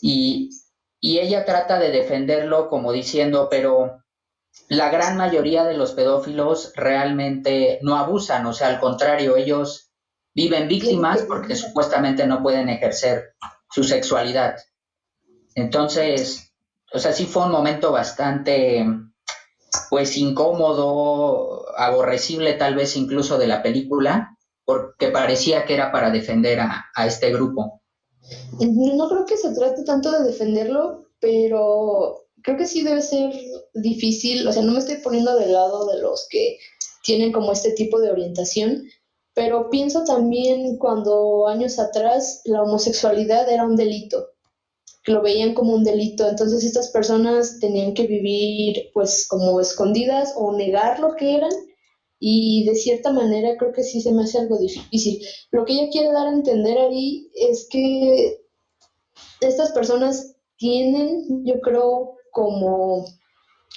[0.01, 0.51] Y,
[1.01, 4.05] y ella trata de defenderlo como diciendo, pero
[4.69, 9.91] la gran mayoría de los pedófilos realmente no abusan, o sea, al contrario, ellos
[10.35, 13.35] viven víctimas porque supuestamente no pueden ejercer
[13.71, 14.57] su sexualidad.
[15.55, 16.53] Entonces,
[16.93, 18.85] o sea, sí fue un momento bastante,
[19.89, 26.61] pues, incómodo, aborrecible tal vez incluso de la película, porque parecía que era para defender
[26.61, 27.83] a, a este grupo.
[28.61, 33.35] No creo que se trate tanto de defenderlo, pero creo que sí debe ser
[33.75, 36.59] difícil, o sea, no me estoy poniendo del lado de los que
[37.03, 38.85] tienen como este tipo de orientación,
[39.35, 44.29] pero pienso también cuando años atrás la homosexualidad era un delito,
[45.03, 50.33] que lo veían como un delito, entonces estas personas tenían que vivir pues como escondidas
[50.37, 51.51] o negar lo que eran
[52.21, 55.21] y de cierta manera creo que sí se me hace algo difícil.
[55.51, 58.39] Lo que ella quiere dar a entender ahí es que
[59.41, 63.07] estas personas tienen, yo creo, como,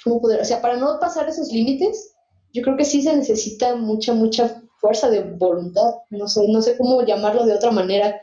[0.04, 0.42] ¿cómo poder?
[0.42, 2.14] O sea, para no pasar esos límites,
[2.52, 6.76] yo creo que sí se necesita mucha, mucha fuerza de voluntad, no sé, no sé
[6.76, 8.20] cómo llamarlo de otra manera,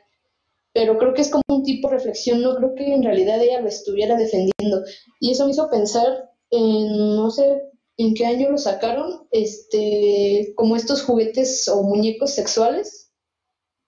[0.74, 3.62] pero creo que es como un tipo de reflexión, no creo que en realidad ella
[3.62, 4.84] lo estuviera defendiendo.
[5.20, 7.64] Y eso me hizo pensar en, no sé,
[7.98, 13.12] en qué año lo sacaron, este, como estos juguetes o muñecos sexuales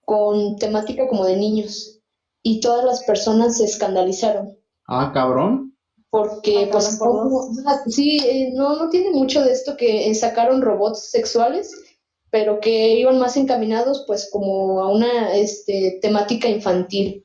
[0.04, 2.00] con temática como de niños.
[2.42, 4.58] Y todas las personas se escandalizaron
[4.92, 5.69] Ah, cabrón.
[6.10, 10.14] Porque Ah, pues como- ajá, sí eh, no no tiene mucho de esto que eh,
[10.14, 11.70] sacaron robots sexuales
[12.30, 17.24] pero que iban más encaminados pues como a una este temática infantil.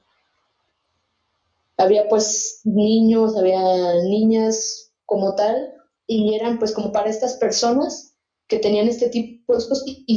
[1.78, 3.62] Había pues niños había
[4.10, 5.74] niñas como tal
[6.08, 8.16] y eran pues como para estas personas
[8.48, 10.16] que tenían este tipo de cosas y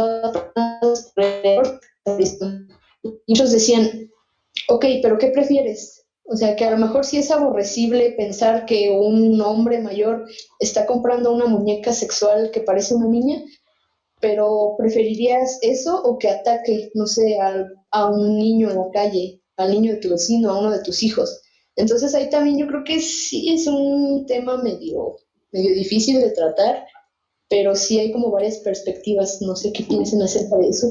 [3.26, 4.10] y muchos decían
[4.68, 6.06] ok, pero ¿qué prefieres?
[6.28, 10.26] O sea, que a lo mejor sí es aborrecible pensar que un hombre mayor
[10.60, 13.42] está comprando una muñeca sexual que parece una niña,
[14.20, 19.42] pero ¿preferirías eso o que ataque, no sé, al- a, un niño en la calle,
[19.56, 21.42] al niño de tu vecino, a uno de tus hijos?
[21.76, 25.16] Entonces ahí también yo creo que sí es un tema medio,
[25.52, 26.84] medio difícil de tratar,
[27.50, 30.88] pero sí hay como varias perspectivas, no sé qué piensen acerca de eso.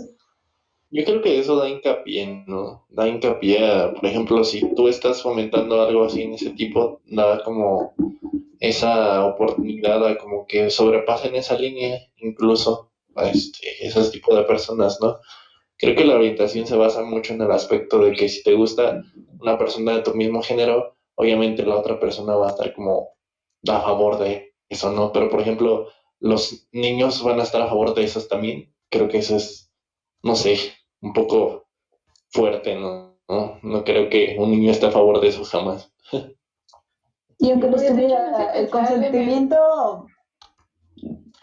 [0.90, 2.86] Yo creo que eso da hincapié, ¿no?
[2.90, 7.44] Da hincapié a, por ejemplo, si tú estás fomentando algo así en ese tipo, da
[7.44, 7.94] como
[8.60, 15.00] esa oportunidad a como que sobrepasen esa línea, incluso a este, esos tipos de personas,
[15.02, 15.20] ¿no?
[15.78, 19.04] Creo que la orientación se basa mucho en el aspecto de que si te gusta
[19.40, 23.10] una persona de tu mismo género, obviamente la otra persona va a estar como
[23.70, 25.12] a favor de eso, ¿no?
[25.14, 28.74] Pero, por ejemplo, los niños van a estar a favor de esos también.
[28.90, 29.72] Creo que eso es,
[30.24, 30.58] no sé,
[31.02, 31.68] un poco
[32.30, 33.18] fuerte, ¿no?
[33.30, 35.92] No, no creo que un niño esté a favor de eso jamás.
[37.40, 37.90] Y aunque no hace
[38.56, 40.08] el consentimiento,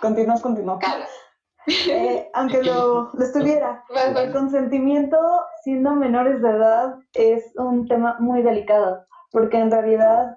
[0.01, 0.79] continúas, continúa.
[0.79, 1.05] Claro.
[1.67, 3.83] Eh, aunque lo, lo estuviera,
[4.17, 5.17] el consentimiento
[5.63, 10.37] siendo menores de edad es un tema muy delicado, porque en realidad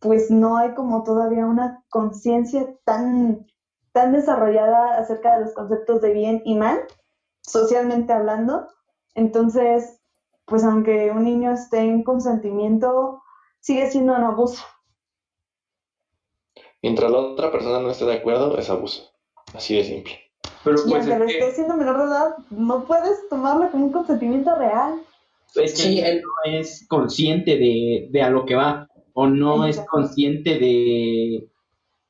[0.00, 3.46] pues no hay como todavía una conciencia tan,
[3.92, 6.80] tan desarrollada acerca de los conceptos de bien y mal,
[7.46, 8.68] socialmente hablando.
[9.14, 10.00] Entonces,
[10.44, 13.22] pues aunque un niño esté en consentimiento,
[13.60, 14.62] sigue siendo un abuso.
[16.82, 19.10] Mientras la otra persona no esté de acuerdo, es abuso.
[19.54, 20.20] Así de simple.
[20.62, 23.86] Pero Y pues aunque es que, esté siendo menor de edad, no puedes tomarlo como
[23.86, 25.00] un consentimiento real.
[25.54, 29.64] es que Sí, él no es consciente de, de a lo que va, o no
[29.64, 31.48] es consciente de,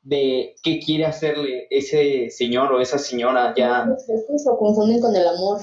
[0.06, 3.84] de qué quiere hacerle ese señor o esa señora ya.
[3.86, 5.60] Lo confunden con el amor.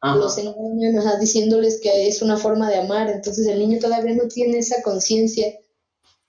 [0.00, 0.16] Ajá.
[0.16, 3.10] Los engañan, ajá, diciéndoles que es una forma de amar.
[3.10, 5.46] Entonces el niño todavía no tiene esa conciencia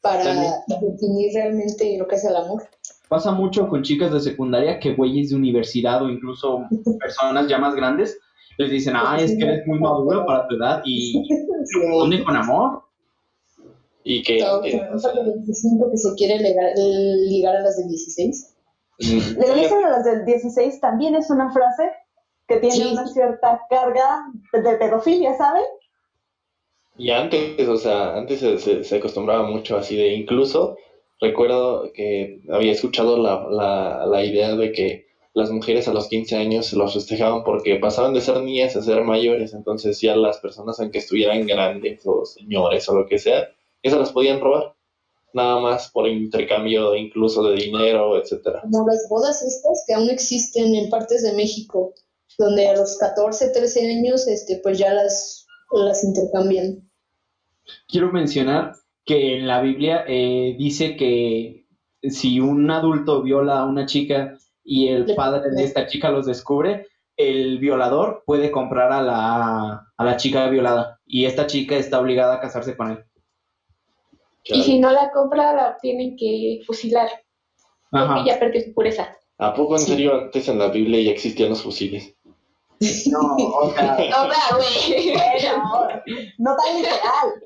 [0.02, 0.54] para También.
[0.68, 2.64] definir realmente lo que es el amor.
[3.08, 6.64] Pasa mucho con chicas de secundaria que güeyes de universidad o incluso
[7.00, 8.18] personas ya más grandes
[8.58, 11.14] les dicen, ah, es que eres muy maduro para tu edad y
[11.76, 12.84] responden con amor.
[14.04, 18.56] Y que Todo, eh, de 25 que se quiere ligar, ligar a las de 16.
[19.00, 21.92] mm, Le dicen a las del 16 también es una frase
[22.48, 22.90] que tiene Sí.
[22.92, 25.64] una cierta carga de, de pedofilia, ¿saben?
[26.98, 30.78] Y antes, o sea, antes se, se- se acostumbraba mucho así de, incluso
[31.20, 36.36] recuerdo que había escuchado la, la, la idea de que las mujeres a los 15
[36.36, 40.40] años se los festejaban porque pasaban de ser niñas a ser mayores, entonces ya las
[40.40, 43.48] personas aunque estuvieran grandes o señores o lo que sea,
[43.82, 44.76] esas las podían robar,
[45.34, 48.62] nada más por intercambio incluso de dinero, etcétera.
[48.62, 51.94] Como las bodas estas que aún existen en partes de México,
[52.38, 56.90] donde a los 14, 13 años, este, pues ya las, las intercambian.
[57.88, 61.66] Quiero mencionar que en la Biblia eh, dice que
[62.04, 66.88] si un adulto viola a una chica y el padre de esta chica los descubre,
[67.18, 72.36] el violador puede comprar a la, a la chica violada y esta chica está obligada
[72.36, 73.06] a casarse con él.
[74.44, 77.10] Y si no la compra, la tienen que fusilar,
[77.92, 78.16] Ajá.
[78.16, 79.16] porque ya perdió su pureza.
[79.38, 82.16] ¿A poco en serio antes en la Biblia ya existían los fusiles?
[83.12, 85.14] No, o sea, No, güey.
[85.14, 86.02] Bueno,
[86.40, 87.44] no tan literal.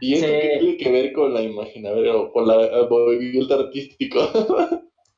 [0.00, 0.32] ¿Y eso Sí.
[0.32, 1.86] qué tiene que ver con la imagen?
[1.86, 4.18] A ver, o con la el movimiento artístico.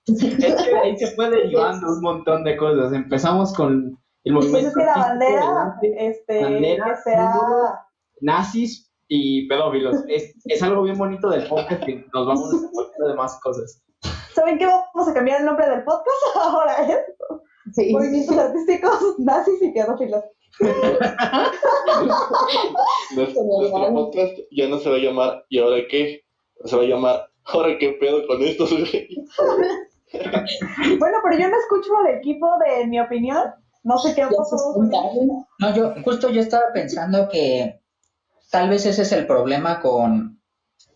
[0.06, 2.92] es que ahí se fue derivando un montón de cosas.
[2.92, 7.32] Empezamos con el Pues movimiento es que la bandera, este, bandera, que sea...
[8.20, 9.96] nazis y pedófilos.
[10.08, 13.80] Es, es algo bien bonito del podcast que nos vamos a de más cosas.
[14.34, 14.66] ¿Saben qué?
[14.66, 16.98] Vamos a cambiar el nombre del podcast ahora, es
[17.72, 17.92] Sí.
[17.92, 20.22] Movimientos Artísticos, Nazis y Pedófilos.
[23.16, 26.20] Nuestro, nuestro podcast ya no se va a llamar ¿y ahora qué?
[26.64, 28.70] Se va a llamar ¿ahora qué pedo con estos?
[30.98, 33.42] Bueno, pero yo no escucho al equipo de mi opinión.
[33.82, 34.76] No sé qué ha Ya se pasado.
[35.58, 37.80] No, yo justo yo estaba pensando que
[38.54, 40.40] tal vez ese es el problema con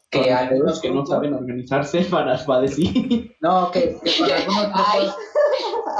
[0.09, 3.35] que Con algunos los que no saben organizarse para, para decir.
[3.41, 5.17] no, que, que con algunos grupos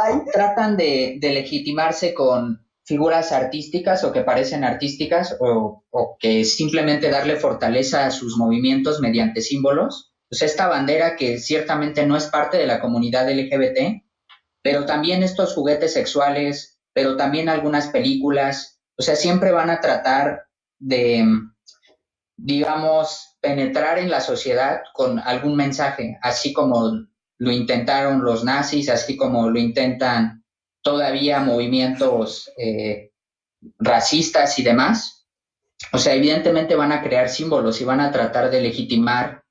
[0.01, 6.45] Ay, tratan de, de legitimarse con figuras artísticas o que parecen artísticas o, o que
[6.45, 10.15] simplemente darle fortaleza a sus movimientos mediante símbolos.
[10.31, 14.05] Pues esta bandera que ciertamente no es parte de la comunidad LGBT,
[14.63, 20.48] pero también estos juguetes sexuales, pero también algunas películas, o sea, siempre van a tratar
[20.79, 21.25] de,
[22.37, 27.07] digamos, penetrar en la sociedad con algún mensaje, así como
[27.39, 30.45] lo intentaron los nazis, así como lo intentan
[30.83, 33.13] todavía movimientos eh,
[33.79, 35.27] racistas y demás.
[35.93, 39.45] O sea, evidentemente van a crear símbolos y van a tratar de legitimar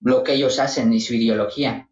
[0.00, 1.88] lo que ellos hacen y su ideología.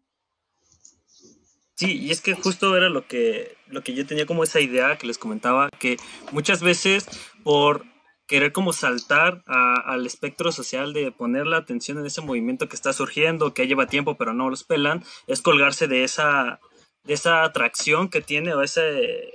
[1.75, 4.97] Sí, y es que justo era lo que, lo que yo tenía como esa idea
[4.97, 5.97] que les comentaba, que
[6.31, 7.07] muchas veces
[7.43, 7.85] por
[8.31, 12.77] querer como saltar a- al espectro social de poner la atención en ese movimiento que
[12.77, 16.61] está surgiendo, que lleva tiempo pero no los pelan, es colgarse de esa,
[17.03, 19.33] de esa atracción que tiene o ese,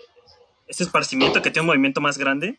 [0.67, 2.59] ese esparcimiento que tiene un movimiento más grande.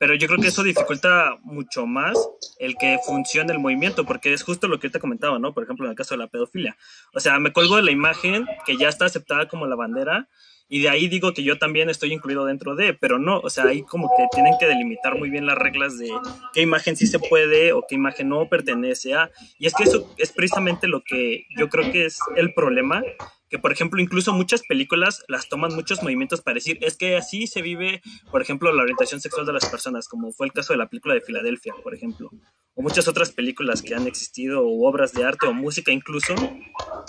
[0.00, 2.16] Pero yo creo que eso dificulta mucho más
[2.58, 5.54] el que funcione el movimiento, porque es justo lo que te comentaba, ¿no?
[5.54, 6.76] Por ejemplo, en el caso de la pedofilia.
[7.14, 10.28] O sea, me colgo de la imagen que ya está aceptada como la bandera
[10.68, 13.64] y de ahí digo que yo también estoy incluido dentro de, pero no, o sea,
[13.64, 16.10] ahí como que tienen que delimitar muy bien las reglas de
[16.52, 19.30] qué imagen sí se puede o qué imagen no pertenece a.
[19.58, 23.02] Y es que eso es precisamente lo que yo creo que es el problema,
[23.48, 27.46] que por ejemplo incluso muchas películas las toman muchos movimientos para decir, es que así
[27.46, 30.78] se vive, por ejemplo, la orientación sexual de las personas, como fue el caso de
[30.78, 32.30] la película de Filadelfia, por ejemplo,
[32.74, 36.34] o muchas otras películas que han existido, o obras de arte o música incluso.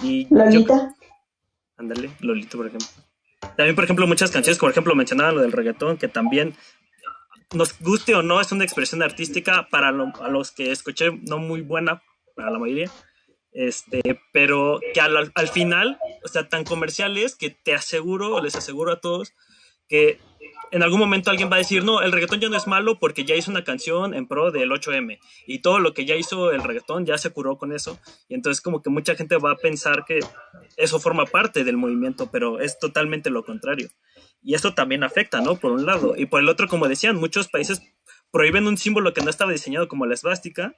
[0.02, 0.96] Y Lolita.
[1.76, 2.88] Ándale, Lolito, por ejemplo.
[3.60, 6.56] También, por ejemplo, muchas canciones, por ejemplo, mencionaban lo del reggaetón, que también
[7.54, 11.60] nos guste o no, es una expresión artística para a los que escuché, no muy
[11.60, 12.02] buena
[12.38, 12.90] para la mayoría.
[13.52, 18.56] Este, pero que al, al final, o sea, tan comercial es que te aseguro, les
[18.56, 19.34] aseguro a todos,
[19.90, 20.22] que
[20.72, 23.26] en algún momento alguien va a decir, no, el reggaetón ya no es malo porque
[23.26, 26.64] ya hizo una canción en pro del 8M y todo lo que ya hizo el
[26.64, 28.00] reggaetón ya se curó con eso.
[28.28, 30.20] Y entonces como que mucha gente va a pensar que
[30.78, 33.90] eso forma parte del movimiento, pero es totalmente lo contrario.
[34.42, 35.56] Y esto también afecta, ¿no?
[35.58, 36.16] Por un lado.
[36.16, 37.82] Y por el otro, como decían, muchos países
[38.32, 40.78] prohíben un símbolo que no estaba diseñado como la esvástica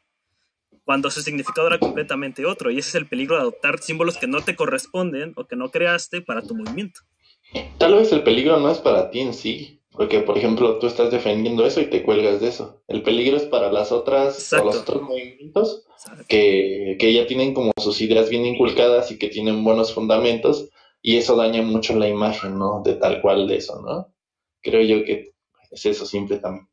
[0.83, 2.71] cuando su significado era completamente otro.
[2.71, 5.69] Y ese es el peligro de adoptar símbolos que no te corresponden o que no
[5.69, 7.01] creaste para tu movimiento.
[7.77, 11.11] Tal vez el peligro no es para ti en sí, porque, por ejemplo, tú estás
[11.11, 12.81] defendiendo eso y te cuelgas de eso.
[12.87, 15.85] El peligro es para las otras, los otros movimientos
[16.27, 20.69] que, que, ya tienen como sus ideas bien inculcadas y que tienen buenos fundamentos,
[21.01, 22.81] y eso daña mucho la imagen, ¿no?
[22.83, 24.13] De tal cual de eso, ¿no?
[24.61, 25.33] Creo yo que
[25.71, 26.67] es eso siempre también.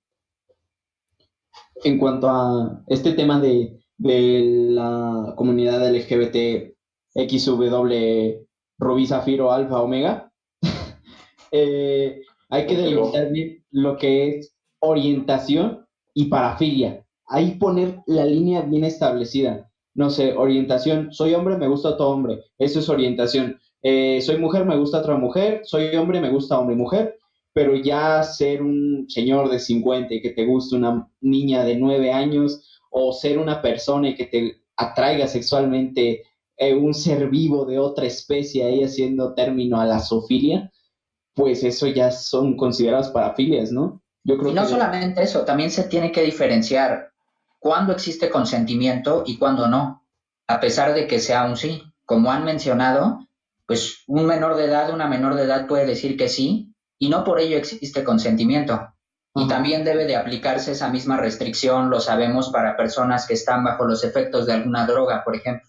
[1.84, 6.74] En cuanto a este tema de, de la comunidad LGBT
[7.14, 8.46] XW
[8.78, 10.32] Rubí Zafiro Alfa Omega,
[11.52, 17.04] eh, hay que delimitar bien lo que es orientación y parafilia.
[17.26, 19.70] Ahí poner la línea bien establecida.
[19.94, 22.44] No sé, orientación, soy hombre, me gusta otro hombre.
[22.58, 23.58] Eso es orientación.
[23.82, 25.60] Eh, soy mujer, me gusta otra mujer.
[25.64, 27.18] Soy hombre, me gusta hombre y mujer.
[27.52, 32.12] Pero ya ser un señor de 50 y que te guste una niña de 9
[32.12, 36.22] años o ser una persona y que te atraiga sexualmente
[36.56, 40.72] eh, un ser vivo de otra especie ahí haciendo término a la zoofilia,
[41.38, 44.02] pues eso ya son consideradas parafilias, ¿no?
[44.24, 47.12] Yo creo y no solamente eso, también se tiene que diferenciar
[47.60, 50.04] cuándo existe consentimiento y cuándo no,
[50.48, 51.84] a pesar de que sea un sí.
[52.04, 53.20] Como han mencionado,
[53.66, 57.22] pues un menor de edad, una menor de edad puede decir que sí y no
[57.22, 58.92] por ello existe consentimiento.
[59.32, 63.84] Y también debe de aplicarse esa misma restricción, lo sabemos, para personas que están bajo
[63.84, 65.68] los efectos de alguna droga, por ejemplo,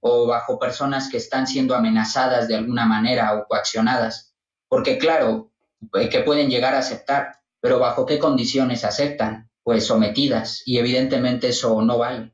[0.00, 4.25] o bajo personas que están siendo amenazadas de alguna manera o coaccionadas.
[4.68, 5.52] Porque claro,
[5.94, 9.50] eh, que pueden llegar a aceptar, pero ¿bajo qué condiciones aceptan?
[9.62, 12.32] Pues sometidas, y evidentemente eso no vale.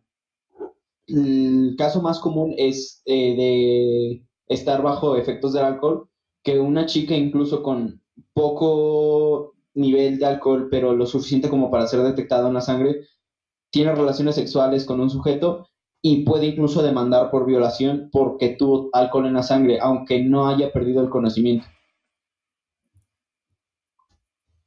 [1.06, 6.08] El caso más común es eh, de estar bajo efectos del alcohol,
[6.42, 8.02] que una chica incluso con
[8.34, 13.06] poco nivel de alcohol, pero lo suficiente como para ser detectada en la sangre,
[13.70, 15.68] tiene relaciones sexuales con un sujeto
[16.02, 20.72] y puede incluso demandar por violación porque tuvo alcohol en la sangre, aunque no haya
[20.72, 21.66] perdido el conocimiento.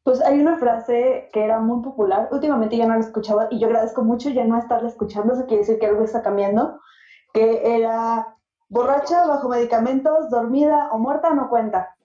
[0.05, 3.65] Pues hay una frase que era muy popular, últimamente ya no la escuchaba y yo
[3.65, 6.79] agradezco mucho ya no estarla escuchando, eso quiere decir que algo está cambiando,
[7.33, 8.37] que era
[8.69, 11.95] borracha, bajo medicamentos, dormida o muerta no cuenta.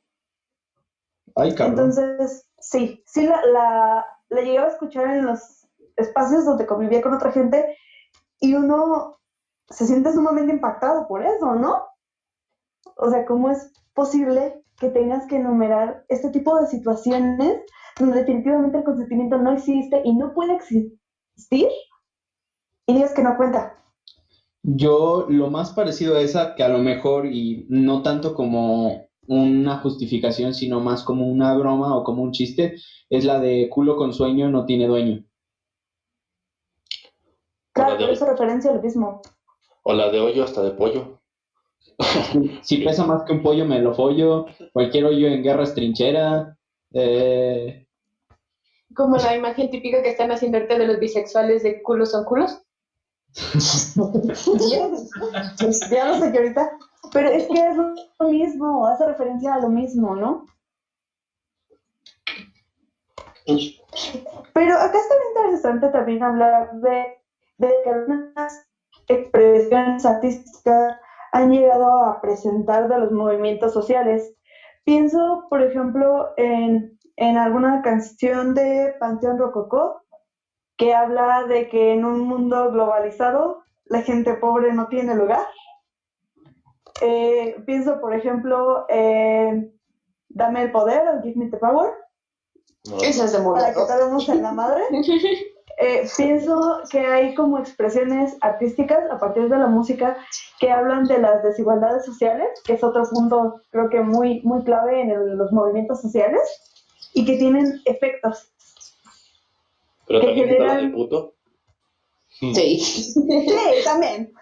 [1.36, 7.02] Ay, Entonces, sí, sí la, la, la llegué a escuchar en los espacios donde convivía
[7.02, 7.76] con otra gente
[8.38, 9.18] y uno
[9.68, 11.82] se siente sumamente impactado por eso, ¿no?
[12.96, 17.60] O sea, ¿cómo es posible que tengas que enumerar este tipo de situaciones
[17.98, 21.68] donde definitivamente el consentimiento no existe y no puede existir
[22.86, 23.76] y dices que no cuenta.
[24.62, 29.78] Yo lo más parecido a esa, que a lo mejor, y no tanto como una
[29.78, 32.76] justificación, sino más como una broma o como un chiste,
[33.08, 35.24] es la de culo con sueño no tiene dueño.
[37.72, 39.22] Claro, pero eso referencia a lo mismo.
[39.84, 41.20] O la de hoyo hasta de pollo.
[42.62, 44.46] Si, pesa más que un pollo, me lo follo.
[44.72, 46.58] Cualquier hoyo en guerra es trinchera.
[46.92, 47.86] Eh,
[48.94, 52.62] como la imagen típica que están haciendo ahorita de los bisexuales de culos son culos.
[55.90, 56.70] ya lo sé que ahorita.
[57.12, 57.94] Pero es que es lo
[58.28, 60.46] mismo, hace referencia a lo mismo, ¿no?
[64.52, 67.18] Pero acá está interesante también hablar de,
[67.58, 68.66] de que algunas
[69.08, 70.96] expresiones artísticas
[71.32, 74.34] han llegado a presentar de los movimientos sociales.
[74.84, 80.02] Pienso, por ejemplo, en en alguna canción de Panteón Rococó
[80.78, 85.46] que habla de que en un mundo globalizado la gente pobre no tiene lugar.
[87.02, 89.78] Eh, pienso, por ejemplo, en
[90.30, 91.90] Dame el poder o Give Me the Power.
[93.02, 94.84] Esa es de Para que en la madre.
[95.82, 100.14] Eh, pienso que hay como expresiones artísticas a partir de la música
[100.58, 105.00] que hablan de las desigualdades sociales, que es otro punto creo que muy, muy clave
[105.00, 106.42] en los movimientos sociales
[107.14, 108.52] y que tienen efectos.
[110.06, 110.92] Pero también generan...
[110.92, 111.32] puto.
[112.28, 112.78] Sí.
[112.78, 113.24] sí,
[113.84, 114.34] también.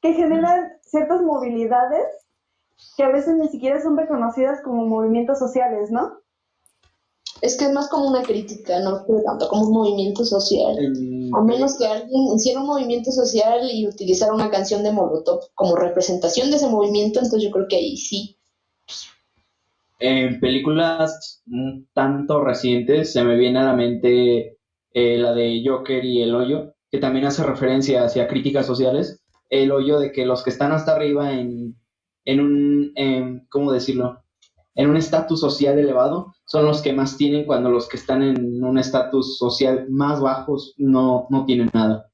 [0.00, 2.06] Que generan ciertas movilidades
[2.96, 6.20] que a veces ni siquiera son reconocidas como movimientos sociales, ¿no?
[7.40, 10.76] Es que es más como una crítica, no tanto como un movimiento social.
[11.32, 15.76] A menos que alguien hiciera un movimiento social y utilizara una canción de Molotov como
[15.76, 18.36] representación de ese movimiento, entonces yo creo que ahí sí.
[19.98, 24.58] En películas un tanto recientes se me viene a la mente
[24.92, 29.20] eh, la de Joker y El Hoyo, que también hace referencia hacia críticas sociales.
[29.50, 31.76] El hoyo de que los que están hasta arriba en,
[32.24, 34.22] en un, en- ¿cómo decirlo?
[34.76, 38.62] En un estatus social elevado son los que más tienen cuando los que están en
[38.62, 42.08] un estatus social más bajos no, no tienen nada.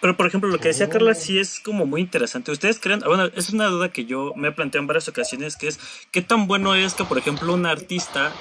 [0.00, 2.50] Pero, por ejemplo, lo que decía Carla sí es como muy interesante.
[2.52, 3.00] ¿Ustedes creen?
[3.06, 5.78] Bueno, es una duda que yo me he planteado en varias ocasiones, que es,
[6.10, 8.32] ¿qué tan bueno es que, por ejemplo, un artista,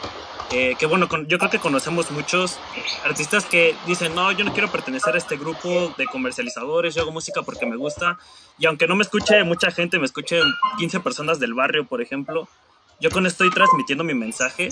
[0.51, 2.57] eh, que bueno, con- yo creo que conocemos muchos
[3.03, 7.11] artistas que dicen, no, yo no quiero pertenecer a este grupo de comercializadores, yo hago
[7.11, 8.17] música porque me gusta,
[8.57, 10.41] y aunque no me escuche mucha gente, me escuchen
[10.77, 12.47] 15 personas del barrio, por ejemplo,
[12.99, 14.69] yo con esto estoy transmitiendo mi mensaje.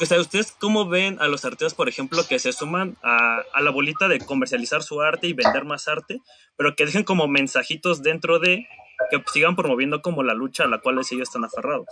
[0.00, 3.70] O sea, ¿ustedes cómo ven a los artistas, por ejemplo, que se suman a, la
[3.70, 6.20] bolita de comercializar su arte y vender más arte,
[6.56, 8.66] pero que dejen como mensajitos dentro de
[9.10, 11.86] que sigan promoviendo como la lucha a la cual ellos están aferrados?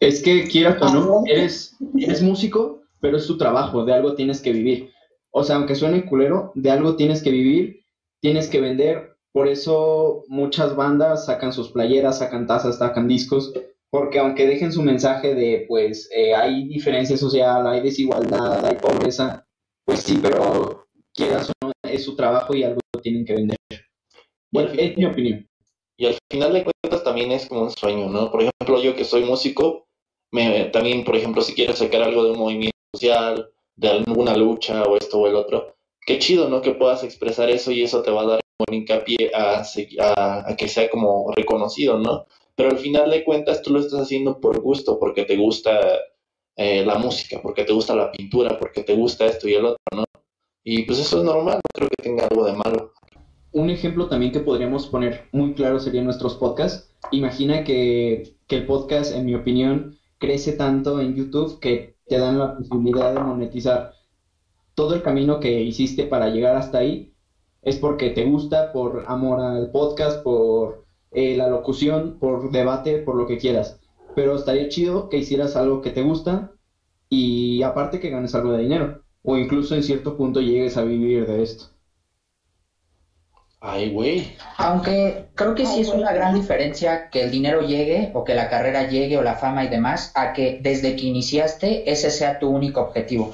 [0.00, 4.40] Es que quieras o no, eres, eres músico, pero es tu trabajo, de algo tienes
[4.40, 4.92] que vivir.
[5.30, 7.84] O sea, aunque suene culero, de algo tienes que vivir,
[8.20, 9.17] tienes que vender.
[9.38, 13.52] Por eso muchas bandas sacan sus playeras, sacan tazas, sacan discos,
[13.88, 19.46] porque aunque dejen su mensaje de, pues, eh, hay diferencia social, hay desigualdad, hay pobreza,
[19.84, 23.56] pues sí, pero quieras o no, es su trabajo y algo tienen que vender.
[24.50, 25.48] Bueno, es mi opinión.
[25.96, 28.32] Y al final de cuentas también es como un sueño, ¿no?
[28.32, 29.86] Por ejemplo, yo que soy músico,
[30.32, 34.82] me, también, por ejemplo, si quieres sacar algo de un movimiento social, de alguna lucha
[34.82, 36.60] o esto o el otro, qué chido, ¿no?
[36.60, 39.62] Que puedas expresar eso y eso te va a dar hincapié a,
[40.46, 42.26] a, que sea como reconocido, ¿no?
[42.56, 45.80] Pero al final de cuentas tú lo estás haciendo por gusto, porque te gusta
[46.56, 49.78] eh, la música, porque te gusta la pintura, porque te gusta esto y el otro,
[49.94, 50.04] ¿no?
[50.64, 52.92] Y pues eso es normal, no creo que tenga algo de malo.
[53.52, 56.94] Un ejemplo también que podríamos poner muy claro serían nuestros podcasts.
[57.12, 62.56] Imagina que el podcast, en mi opinión, crece tanto en YouTube que te dan la
[62.56, 63.92] posibilidad de monetizar
[64.74, 67.14] todo el camino que hiciste para llegar hasta ahí.
[67.68, 73.14] Es porque te gusta, por amor al podcast, por eh, la locución, por debate, por
[73.14, 73.78] lo que quieras.
[74.14, 76.52] Pero estaría chido que hicieras algo que te gusta
[77.10, 79.02] y aparte que ganes algo de dinero.
[79.22, 81.66] O incluso en cierto punto llegues a vivir de esto.
[83.60, 84.34] Ay, güey.
[84.56, 88.48] Aunque creo que sí es una gran diferencia que el dinero llegue o que la
[88.48, 92.48] carrera llegue o la fama y demás, a que desde que iniciaste ese sea tu
[92.48, 93.30] único objetivo.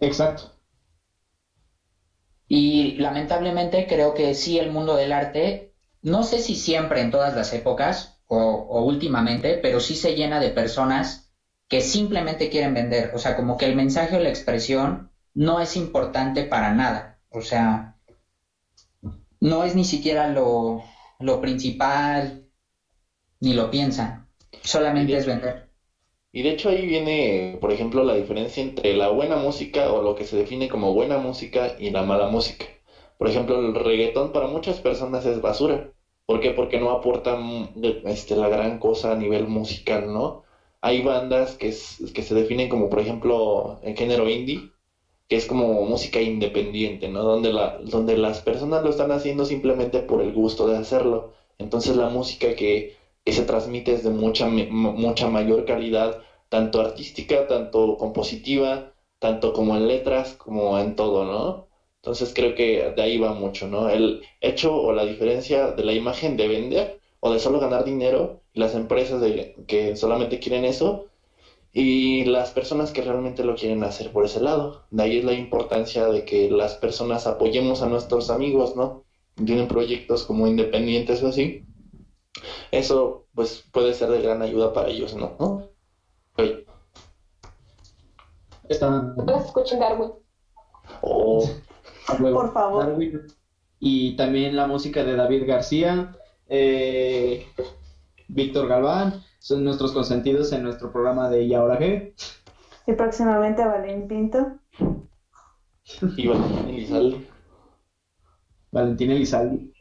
[0.00, 0.55] Exacto.
[2.48, 5.72] Y lamentablemente creo que sí el mundo del arte,
[6.02, 10.38] no sé si siempre en todas las épocas o, o últimamente, pero sí se llena
[10.40, 11.32] de personas
[11.68, 13.10] que simplemente quieren vender.
[13.14, 17.18] O sea, como que el mensaje o la expresión no es importante para nada.
[17.30, 17.96] O sea,
[19.40, 20.82] no es ni siquiera lo,
[21.18, 22.46] lo principal,
[23.40, 24.28] ni lo piensan.
[24.62, 25.65] Solamente es vender.
[26.36, 30.14] Y de hecho ahí viene, por ejemplo, la diferencia entre la buena música o lo
[30.14, 32.66] que se define como buena música y la mala música.
[33.16, 35.82] Por ejemplo, el reggaetón para muchas personas es basura.
[36.26, 36.50] ¿Por qué?
[36.52, 37.64] Porque no aporta mm,
[38.04, 40.36] este, la gran cosa a nivel musical, ¿no?
[40.82, 44.60] Hay bandas que, es- que se definen como, por ejemplo, el género indie,
[45.28, 47.24] que es como música independiente, ¿no?
[47.24, 51.26] Donde, la, donde las personas lo están haciendo simplemente por el gusto de hacerlo.
[51.58, 52.86] Entonces la música que,
[53.26, 59.76] que se transmite es de mucha, mucha mayor calidad, tanto artística, tanto compositiva, tanto como
[59.76, 61.66] en letras, como en todo, ¿no?
[61.96, 63.88] Entonces creo que de ahí va mucho, ¿no?
[63.90, 68.40] El hecho o la diferencia de la imagen de vender o de solo ganar dinero,
[68.54, 69.20] las empresas
[69.66, 71.06] que solamente quieren eso,
[71.72, 74.84] y las personas que realmente lo quieren hacer por ese lado.
[74.90, 79.02] De ahí es la importancia de que las personas apoyemos a nuestros amigos, ¿no?
[79.44, 81.62] Tienen proyectos como independientes o así.
[82.70, 85.36] Eso, pues, puede ser de gran ayuda para ellos, ¿no?
[85.38, 85.68] ¿No?
[86.38, 86.66] Oye,
[88.68, 90.12] Está No escuchen Darwin.
[91.02, 91.48] oh,
[92.08, 92.40] a huevo.
[92.40, 92.86] Por favor.
[92.86, 93.20] Darwin.
[93.78, 96.12] Y también la música de David García,
[96.48, 97.46] eh,
[98.28, 102.14] Víctor Galván, son nuestros consentidos en nuestro programa de ¿Y ahora qué?
[102.86, 104.58] Y próximamente a Valentín Pinto.
[106.16, 107.26] y Valentín Elizalde.
[108.72, 109.72] Valentina Elizalde.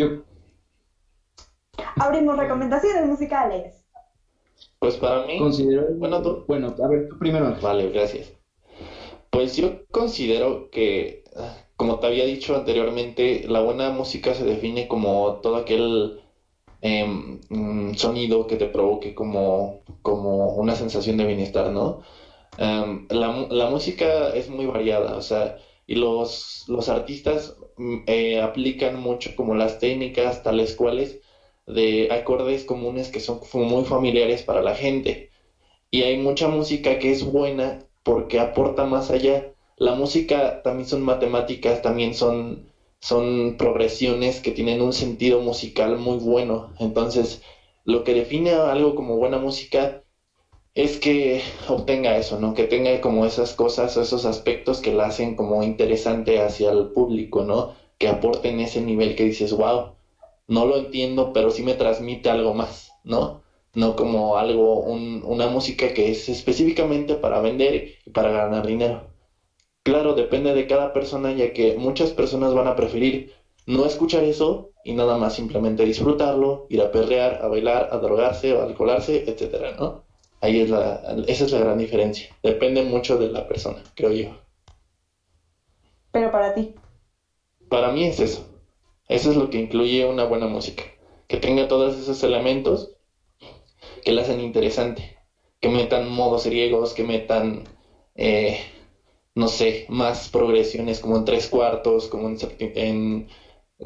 [0.00, 0.08] Yo.
[2.00, 3.84] Abrimos recomendaciones musicales.
[4.78, 5.84] Pues para mí, Considero.
[5.92, 6.42] Bueno, tú.
[6.46, 7.54] Bueno, a ver, tú primero.
[7.60, 8.32] Vale, gracias.
[9.30, 14.86] Pues yo considero que, ah, como te había dicho anteriormente, la buena música se define
[14.86, 16.12] como todo aquel
[16.82, 21.98] em, mm, sonido que te provoque como, como una sensación de bienestar, ¿no?
[22.58, 25.54] Em, la, mu- la música es muy variada, o sea,
[25.90, 31.18] y los, los artistas mm, eh, aplican mucho como las técnicas tales cuales
[31.66, 35.20] de acordes comunes que son muy familiares para la gente.
[35.90, 39.44] Y hay mucha música que es buena porque aporta más allá.
[39.76, 42.60] La música también son matemáticas, también son,
[43.00, 46.66] son progresiones que tienen un sentido musical muy bueno.
[46.78, 47.38] Entonces,
[47.84, 49.94] lo que define algo como buena música
[50.74, 52.54] es que obtenga eso, ¿no?
[52.54, 56.86] Que tenga como esas cosas o esos aspectos que la hacen como interesante hacia el
[56.88, 57.70] público, ¿no?
[57.98, 59.92] Que aporten ese nivel que dices, wow,
[60.48, 63.40] no lo entiendo, pero sí me transmite algo más, ¿no?
[63.74, 69.06] No como algo, un- una música que es específicamente para vender y para ganar dinero.
[69.84, 73.28] Claro, depende de cada persona, ya que muchas personas van a preferir
[73.66, 78.52] no escuchar eso y nada más simplemente disfrutarlo, ir a perrear, a bailar, a drogarse,
[78.52, 80.00] a alcoholarse, etcétera, ¿no?
[80.40, 82.28] Ahí es la, esa es la gran diferencia.
[82.42, 84.28] Depende mucho de la persona, creo yo.
[86.12, 86.74] Pero para ti.
[87.70, 88.44] Para mí es eso.
[89.08, 90.84] Eso es lo que incluye una buena música.
[91.26, 92.90] Que tenga todos esos elementos
[94.04, 95.16] que la hacen interesante.
[95.60, 97.64] Que metan modos griegos, que metan,
[98.14, 98.58] eh,
[99.34, 103.26] no sé, más progresiones como en tres cuartos, como en, en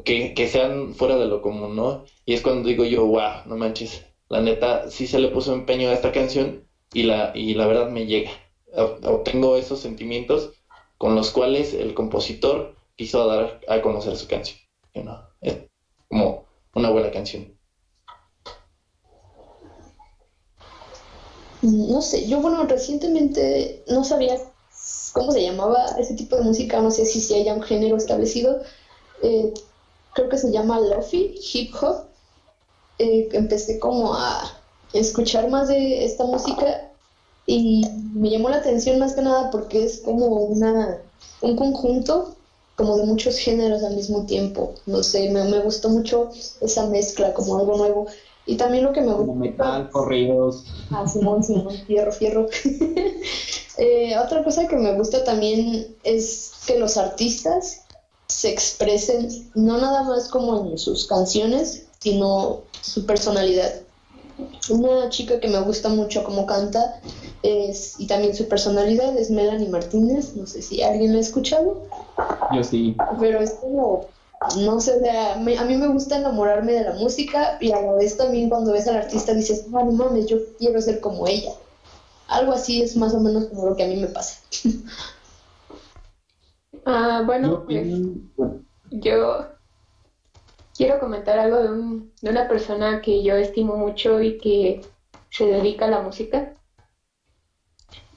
[0.05, 2.03] que, que sean fuera de lo común, ¿no?
[2.25, 4.03] Y es cuando digo yo, wow, no manches.
[4.29, 7.89] La neta, sí se le puso empeño a esta canción y la, y la verdad
[7.89, 8.31] me llega.
[8.73, 10.51] Ob- Obtengo esos sentimientos
[10.97, 14.59] con los cuales el compositor quiso dar a conocer su canción.
[15.41, 15.57] Es
[16.09, 16.45] como
[16.75, 17.57] una buena canción.
[21.61, 24.37] No sé, yo bueno, recientemente no sabía
[25.13, 28.61] cómo se llamaba ese tipo de música, no sé si, si haya un género establecido.
[29.23, 29.53] Eh,
[30.13, 32.05] creo que se llama Lofi, hip hop.
[32.99, 34.41] Eh, empecé como a
[34.93, 36.89] escuchar más de esta música
[37.45, 37.83] y
[38.13, 41.01] me llamó la atención más que nada porque es como una,
[41.41, 42.35] un conjunto
[42.75, 44.73] como de muchos géneros al mismo tiempo.
[44.85, 46.29] No sé, me, me gustó mucho
[46.61, 48.07] esa mezcla, como algo nuevo.
[48.45, 49.33] Y también lo que me Como gustó...
[49.33, 50.65] metal, corridos.
[50.91, 52.47] Ah, Simón, Simón, fierro, fierro.
[53.77, 57.81] Eh, otra cosa que me gusta también es que los artistas
[58.29, 63.87] se expresen no nada más como en sus canciones, sino su personalidad.
[64.69, 67.01] Una chica que me gusta mucho como canta
[67.41, 71.87] es, y también su personalidad es Melanie Martínez, no sé si alguien la ha escuchado,
[72.53, 72.95] Yo sí.
[73.19, 74.13] pero es como,
[74.57, 77.81] no sé, o sea, me- a mí me gusta enamorarme de la música y a
[77.81, 81.27] la vez también cuando ves al artista dices, ah, no mames, yo quiero ser como
[81.27, 81.51] ella.
[82.27, 84.41] Algo así es más o menos como lo que a mí me pasa.
[86.85, 87.87] Ah, Yo bueno, pues
[88.91, 89.54] yo
[90.75, 94.81] quiero comentar algo de, un- de una persona que yo estimo mucho y que
[95.29, 96.53] se dedica a la música.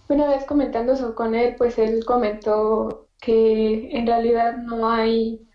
[0.09, 5.47] Una vez comentando eso con él, pues él comentó que en realidad no hay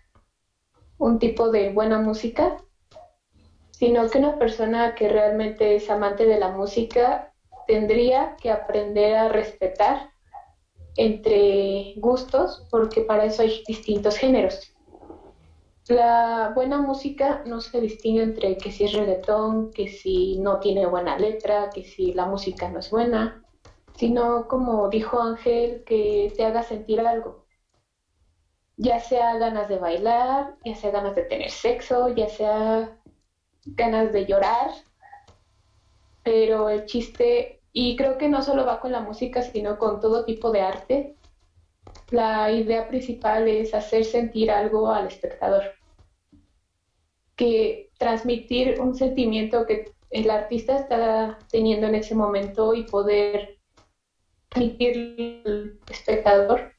[0.98, 2.56] un tipo de buena música,
[3.72, 7.32] sino que una persona que realmente es amante de la música
[7.66, 10.10] tendría que aprender a respetar
[10.96, 14.73] entre gustos, porque para eso hay distintos géneros.
[15.88, 20.86] La buena música no se distingue entre que si es reggaetón, que si no tiene
[20.86, 23.36] buena letra, que si la música no es buena,
[23.94, 27.36] sino como dijo Ángel, que te haga sentir algo.
[28.76, 32.90] Ya sea ganas de bailar, ya sea ganas de tener sexo, ya sea
[33.66, 34.70] ganas de llorar,
[36.22, 40.24] pero el chiste, y creo que no solo va con la música, sino con todo
[40.24, 41.10] tipo de arte,
[42.14, 45.64] la idea principal es hacer sentir algo al espectador,
[47.36, 53.58] que transmitir un sentimiento que el artista está teniendo en ese momento y poder
[54.48, 56.72] transmitir al espectador,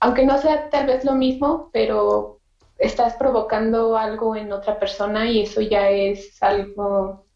[0.00, 2.40] aunque no sea tal vez lo mismo, pero
[2.78, 7.26] estás provocando algo en otra persona y eso ya es algo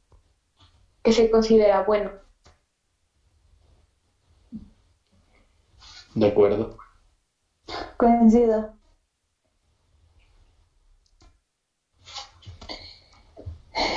[1.02, 2.12] que se considera bueno.
[6.14, 6.77] De acuerdo.
[7.96, 8.78] Coincido.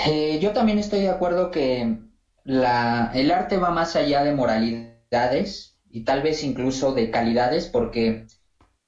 [0.05, 1.97] Eh, yo también estoy de acuerdo que
[2.43, 8.26] la, el arte va más allá de moralidades y tal vez incluso de calidades, porque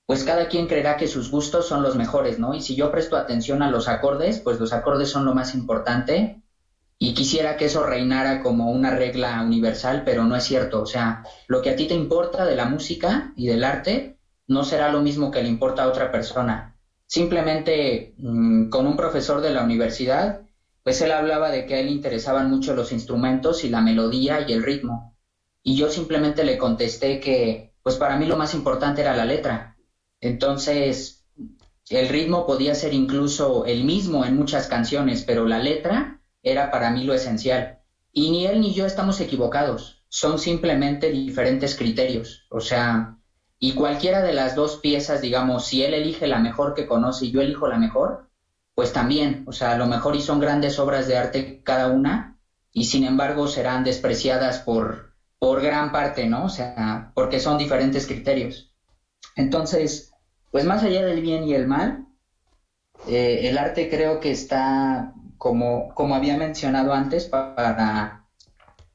[0.06, 2.54] pues cada quien creerá que sus gustos son los mejores, ¿no?
[2.54, 6.42] Y si yo presto atención a los acordes, pues los acordes son lo más importante
[7.00, 10.82] y quisiera que eso reinara como una regla universal, pero no es cierto.
[10.82, 14.18] O sea, lo que a ti te importa de la música y del arte
[14.48, 16.76] no será lo mismo que le importa a otra persona.
[17.06, 20.42] Simplemente mm, con un profesor de la universidad,
[20.84, 24.54] pues él hablaba de que a él interesaban mucho los instrumentos y la melodía y
[24.54, 25.16] el ritmo.
[25.64, 29.78] Y yo simplemente le contesté que, pues para mí lo más importante era la letra.
[30.20, 31.26] Entonces,
[31.90, 36.92] el ritmo podía ser incluso el mismo en muchas canciones, pero la letra era para
[36.92, 37.80] mí lo esencial.
[38.12, 42.46] Y ni él ni yo estamos equivocados, son simplemente diferentes criterios.
[42.50, 43.18] O sea,
[43.66, 47.32] y cualquiera de las dos piezas, digamos, si él elige la mejor que conoce y
[47.32, 48.26] yo elijo la mejor,
[48.76, 52.36] pues también, o sea, a lo mejor y son grandes obras de arte cada una,
[52.74, 56.44] y sin embargo serán despreciadas por, por gran parte, ¿no?
[56.44, 58.70] O sea, porque son diferentes criterios.
[59.34, 60.12] Entonces,
[60.52, 62.04] pues más allá del bien y el mal,
[63.08, 68.23] eh, el arte creo que está, como, como había mencionado antes, para,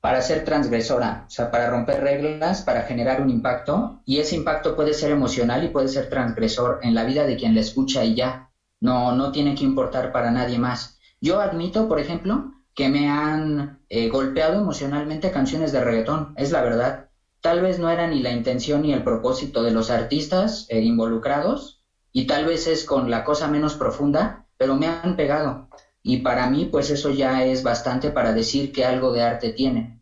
[0.00, 4.76] para ser transgresora, o sea, para romper reglas, para generar un impacto, y ese impacto
[4.76, 8.14] puede ser emocional y puede ser transgresor en la vida de quien le escucha y
[8.14, 8.48] ya.
[8.80, 10.98] No, no tiene que importar para nadie más.
[11.20, 16.62] Yo admito, por ejemplo, que me han eh, golpeado emocionalmente canciones de reggaetón, es la
[16.62, 17.06] verdad.
[17.40, 21.82] Tal vez no era ni la intención ni el propósito de los artistas eh, involucrados,
[22.12, 25.68] y tal vez es con la cosa menos profunda, pero me han pegado.
[26.08, 30.00] Y para mí, pues eso ya es bastante para decir que algo de arte tiene.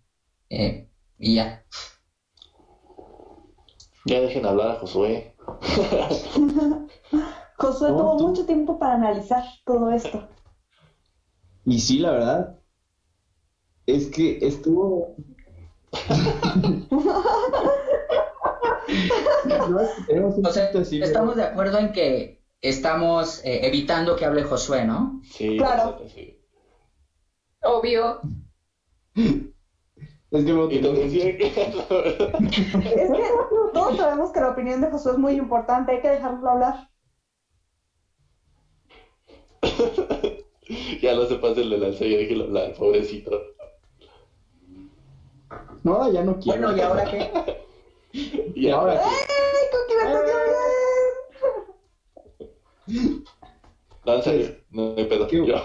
[0.49, 0.87] Eh,
[1.19, 1.65] y ya.
[4.05, 5.35] Ya dejen hablar a Josué.
[7.59, 10.29] Josué tuvo mucho tiempo para analizar todo esto.
[11.65, 12.57] Y sí, la verdad.
[13.87, 15.17] Es que estuvo.
[21.03, 25.21] estamos de acuerdo en que estamos eh, evitando que hable Josué, ¿no?
[25.23, 25.97] Sí, claro.
[27.63, 28.21] Obvio.
[30.31, 31.47] Es que, y que...
[31.47, 31.55] es
[33.13, 33.23] que
[33.73, 36.89] todos sabemos que la opinión de Josué es muy importante, hay que dejarlo hablar.
[41.03, 43.41] ya no se pase el de la ya déjelo hablar, pobrecito.
[45.85, 46.61] No, ya no quiero.
[46.61, 47.31] Bueno, ¿y ahora qué?
[48.57, 49.05] ¿Y ahora qué?
[49.05, 50.57] ¡Ay, con que me toque Pues,
[54.07, 55.27] No, en serio, no hay pedo.
[55.27, 55.45] ¿Qué?
[55.45, 55.57] Yo.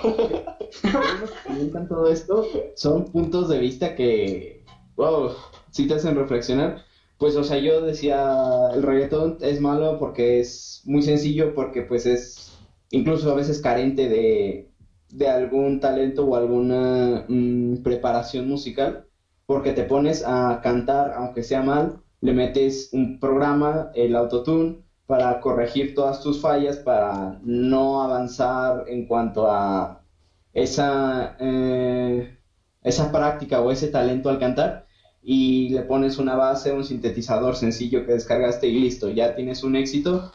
[1.45, 4.65] comentan todo esto son puntos de vista que,
[4.95, 5.30] wow,
[5.69, 6.82] si te hacen reflexionar.
[7.17, 12.07] Pues, o sea, yo decía, el reggaetón es malo porque es muy sencillo, porque pues
[12.07, 12.51] es
[12.89, 14.72] incluso a veces carente de,
[15.11, 19.05] de algún talento o alguna mm, preparación musical,
[19.45, 24.78] porque te pones a cantar, aunque sea mal, le metes un programa, el autotune,
[25.12, 30.05] para corregir todas tus fallas, para no avanzar en cuanto a
[30.53, 32.38] esa, eh,
[32.82, 34.86] esa práctica o ese talento al cantar
[35.22, 39.76] y le pones una base, un sintetizador sencillo que descargaste y listo, ya tienes un
[39.76, 40.32] éxito.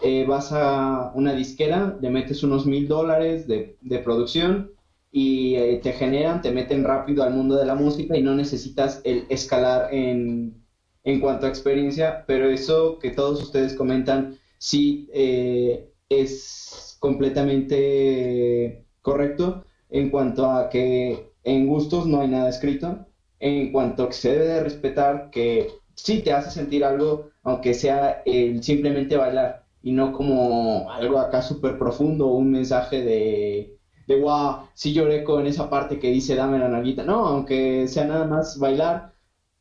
[0.00, 4.70] Eh, vas a una disquera, le metes unos mil dólares de, producción
[5.10, 9.00] y eh, te generan, te meten rápido al mundo de la música y no necesitas
[9.02, 10.59] el escalar en,
[11.04, 19.64] en cuanto a experiencia, pero eso que todos ustedes comentan sí eh, es completamente correcto
[19.88, 23.06] en cuanto a que en gustos no hay nada escrito,
[23.38, 27.74] en cuanto a que se debe de respetar que sí te hace sentir algo, aunque
[27.74, 34.16] sea el simplemente bailar y no como algo acá súper profundo un mensaje de, de
[34.16, 37.02] wow, sí lloré con esa parte que dice dame la nalguita.
[37.04, 39.12] No, aunque sea nada más bailar,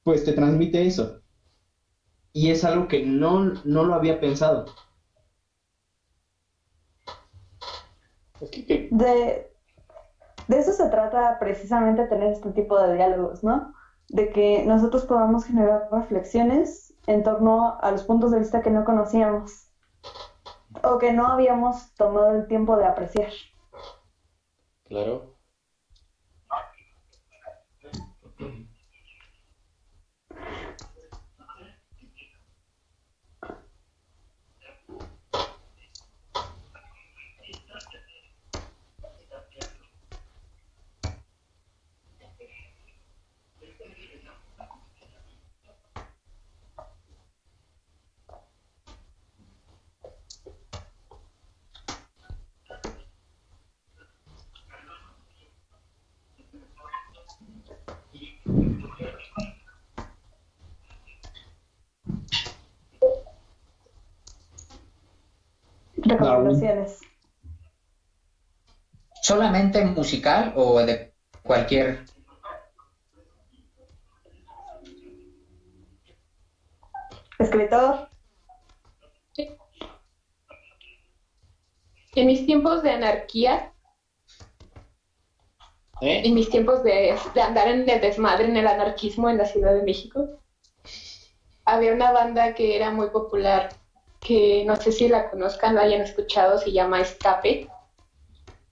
[0.04, 1.19] pues te transmite eso.
[2.40, 4.66] Y es algo que no, no lo había pensado.
[8.90, 9.52] De,
[10.48, 13.74] de eso se trata precisamente tener este tipo de diálogos, ¿no?
[14.10, 18.86] De que nosotros podamos generar reflexiones en torno a los puntos de vista que no
[18.86, 19.70] conocíamos
[20.84, 23.32] o que no habíamos tomado el tiempo de apreciar.
[24.84, 25.29] Claro.
[66.18, 67.00] Recomendaciones.
[69.22, 72.06] ¿Solamente musical o de cualquier
[77.38, 78.10] escritor?
[82.16, 83.72] En mis tiempos de anarquía,
[86.02, 86.22] ¿Eh?
[86.26, 89.74] en mis tiempos de, de andar en el desmadre, en el anarquismo en la Ciudad
[89.74, 90.40] de México,
[91.66, 93.70] había una banda que era muy popular,
[94.20, 97.70] que no sé si la conozcan, la hayan escuchado, se llama Escape.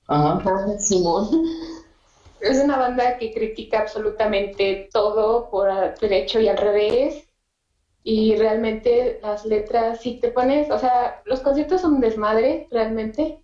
[0.07, 0.41] Ajá.
[0.45, 1.29] Ah, Simón.
[2.39, 5.69] Es una banda que critica absolutamente todo por
[5.99, 7.23] derecho y al revés.
[8.03, 13.39] Y realmente las letras, si te pones, o sea, los conciertos son un desmadre, realmente.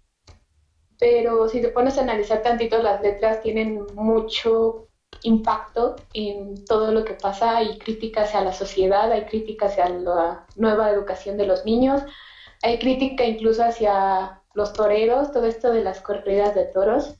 [0.99, 4.87] Pero si te pones a analizar tantito, las letras tienen mucho
[5.23, 7.57] impacto en todo lo que pasa.
[7.57, 12.03] Hay críticas hacia la sociedad, hay críticas hacia la nueva educación de los niños,
[12.61, 17.15] hay crítica incluso hacia los toreros, todo esto de las corridas de toros.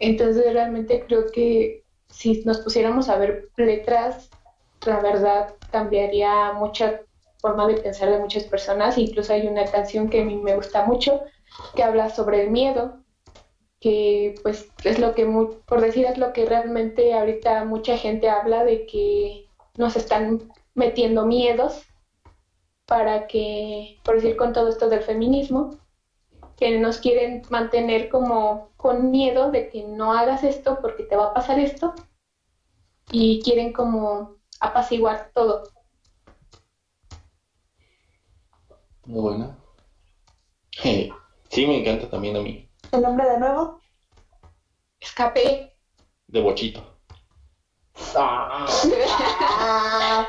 [0.00, 4.30] Entonces realmente creo que si nos pusiéramos a ver letras,
[4.86, 7.00] la verdad cambiaría mucha
[7.38, 8.98] forma de pensar de muchas personas.
[8.98, 11.22] Incluso hay una canción que a mí me gusta mucho
[11.74, 13.03] que habla sobre el miedo,
[13.84, 15.26] que pues es lo que,
[15.66, 19.44] por decir, es lo que realmente ahorita mucha gente habla de que
[19.76, 21.82] nos están metiendo miedos
[22.86, 25.78] para que, por decir, con todo esto del feminismo,
[26.56, 31.24] que nos quieren mantener como con miedo de que no hagas esto porque te va
[31.26, 31.92] a pasar esto
[33.12, 35.64] y quieren como apaciguar todo.
[39.04, 39.58] Muy buena.
[41.50, 42.63] Sí, me encanta también a mí.
[42.94, 43.80] ¿El nombre de nuevo?
[45.00, 45.74] Escape.
[46.28, 46.80] De bochito.
[48.14, 48.66] Ah,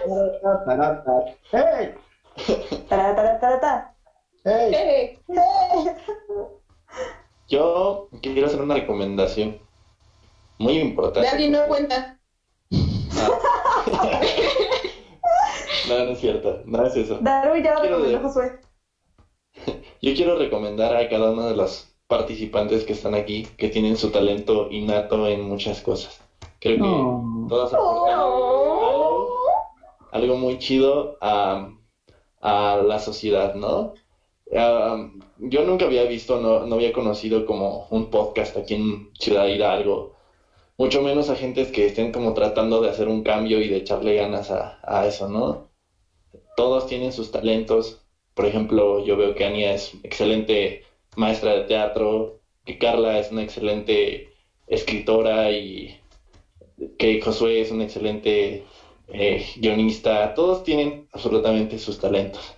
[7.47, 9.59] Yo quiero hacer una recomendación
[10.57, 11.29] muy importante.
[11.29, 12.17] Daddy no cuenta.
[13.15, 13.29] Ah.
[15.87, 16.61] no, no es cierto.
[16.65, 17.19] No es eso.
[17.21, 18.59] Darwin ya lo Quiero de- Josué.
[20.01, 24.09] Yo quiero recomendar a cada uno de los participantes que están aquí que tienen su
[24.11, 26.19] talento innato en muchas cosas.
[26.59, 27.45] Creo que Oh.
[27.47, 28.37] todos aportan
[28.79, 29.33] algo,
[30.11, 31.67] algo muy chido a,
[32.41, 33.93] a la sociedad, ¿no?
[34.55, 34.95] Ah,
[35.37, 40.11] yo nunca había visto, no, no había conocido como un podcast aquí en Ciudad Hidalgo,
[40.77, 44.15] mucho menos a gentes que estén como tratando de hacer un cambio y de echarle
[44.15, 45.67] ganas a, a eso, ¿no?
[46.55, 48.01] Todos tienen sus talentos.
[48.33, 50.81] Por ejemplo, yo veo que Ania es excelente
[51.15, 54.29] maestra de teatro, que Carla es una excelente
[54.67, 55.99] escritora y
[56.97, 58.63] que Josué es un excelente
[59.07, 60.33] eh, guionista.
[60.33, 62.55] Todos tienen absolutamente sus talentos.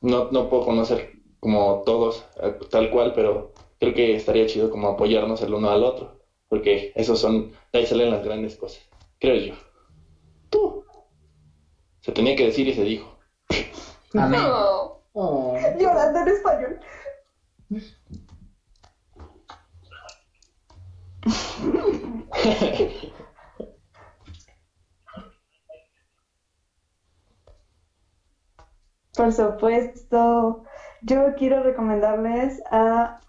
[0.00, 4.88] No, no puedo conocer como todos eh, tal cual, pero creo que estaría chido como
[4.88, 9.36] apoyarnos el uno al otro, porque esos son, de ahí salen las grandes cosas, creo
[9.36, 9.54] yo.
[10.50, 10.84] Tú.
[12.00, 13.18] Se tenía que decir y se dijo.
[14.14, 14.40] Amén.
[14.48, 15.02] no.
[15.14, 15.56] Oh.
[15.78, 16.80] Llorando en español.
[29.14, 30.64] Por supuesto,
[31.02, 33.20] yo quiero recomendarles a,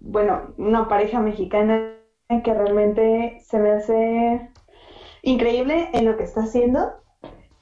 [0.00, 1.96] bueno, una pareja mexicana
[2.42, 4.50] que realmente se me hace
[5.22, 6.94] increíble en lo que está haciendo.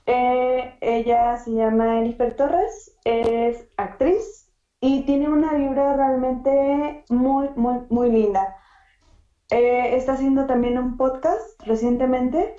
[0.07, 4.42] Eh, ella se llama Elifer Torres, es actriz
[4.83, 8.53] y tiene una vibra realmente muy, muy, muy linda.
[9.51, 12.53] Eh, está haciendo también un podcast recientemente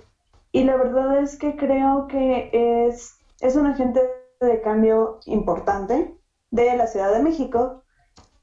[0.53, 3.11] y la verdad es que creo que es,
[3.41, 4.01] es un agente
[4.39, 6.13] de cambio importante
[6.49, 7.81] de la Ciudad de México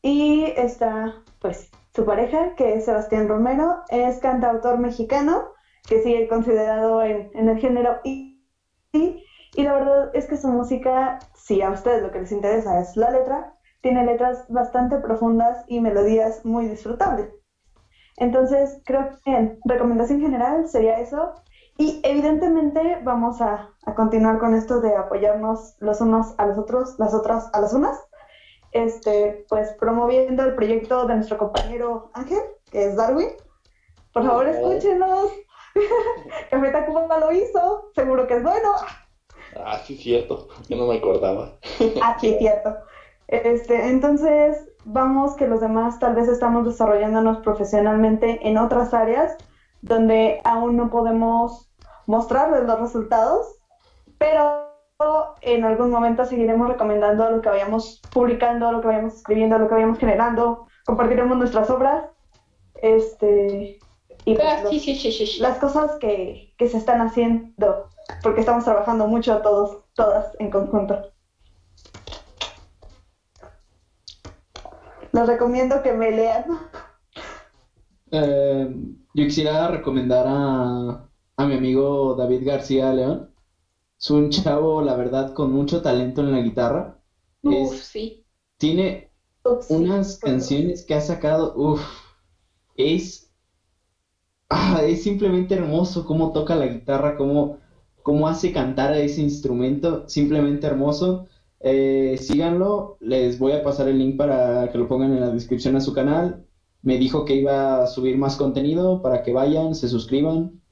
[0.03, 5.41] y está pues su pareja que es Sebastián Romero, es cantautor mexicano
[5.89, 8.45] que sigue considerado en, en el género y,
[8.93, 9.25] y,
[9.57, 12.95] y la verdad es que su música, si a ustedes lo que les interesa es
[12.95, 17.31] la letra, tiene letras bastante profundas y melodías muy disfrutables.
[18.17, 21.33] Entonces, creo que en recomendación general sería eso.
[21.79, 26.95] Y evidentemente vamos a, a continuar con esto de apoyarnos los unos a los otros,
[26.99, 27.97] las otras a las unas.
[28.73, 33.29] Este, pues promoviendo el proyecto de nuestro compañero Ángel, que es Darwin.
[34.13, 34.51] Por favor, Oh.
[34.51, 35.31] escúchenos.
[36.51, 38.69] Café Tacuba lo hizo, seguro que es bueno.
[39.57, 40.49] Ah, sí, cierto.
[40.69, 41.57] Yo no me acordaba.
[42.03, 42.77] Ah, sí, cierto.
[43.31, 49.37] Este, entonces, vamos que los demás tal vez estamos desarrollándonos profesionalmente en otras áreas
[49.83, 51.71] donde aún no podemos
[52.07, 53.57] mostrarles los resultados,
[54.19, 54.67] pero
[55.43, 59.75] en algún momento seguiremos recomendando lo que vayamos publicando, lo que vayamos escribiendo, lo que
[59.75, 62.05] vayamos generando, compartiremos nuestras obras,
[62.83, 63.79] este
[64.25, 65.41] y pues, Ah, los- sí, sí, sí.
[65.41, 67.87] las cosas que, que se están haciendo,
[68.23, 71.01] porque estamos trabajando mucho todos, todas en conjunto.
[75.13, 76.45] Les recomiendo que me lean.
[78.11, 78.69] Eh,
[79.15, 83.31] yo quisiera recomendar a, a mi amigo David García León.
[84.01, 86.97] Es un chavo, la verdad, con mucho talento en la guitarra.
[87.45, 88.25] Uf, Es- sí.
[88.59, 89.11] tiene
[89.61, 89.85] sí.
[89.85, 91.83] unas canciones que ha sacado, uff,
[92.77, 93.31] es,
[94.49, 97.57] ah, es simplemente hermoso cómo toca la guitarra, cómo,
[98.03, 101.25] cómo hace cantar a ese instrumento, simplemente hermoso.
[101.61, 105.77] Eh, síganlo, les voy a pasar el link para que lo pongan en la descripción
[105.77, 106.47] a su canal.
[106.83, 110.63] Me dijo que iba a subir más contenido para que vayan, se suscriban.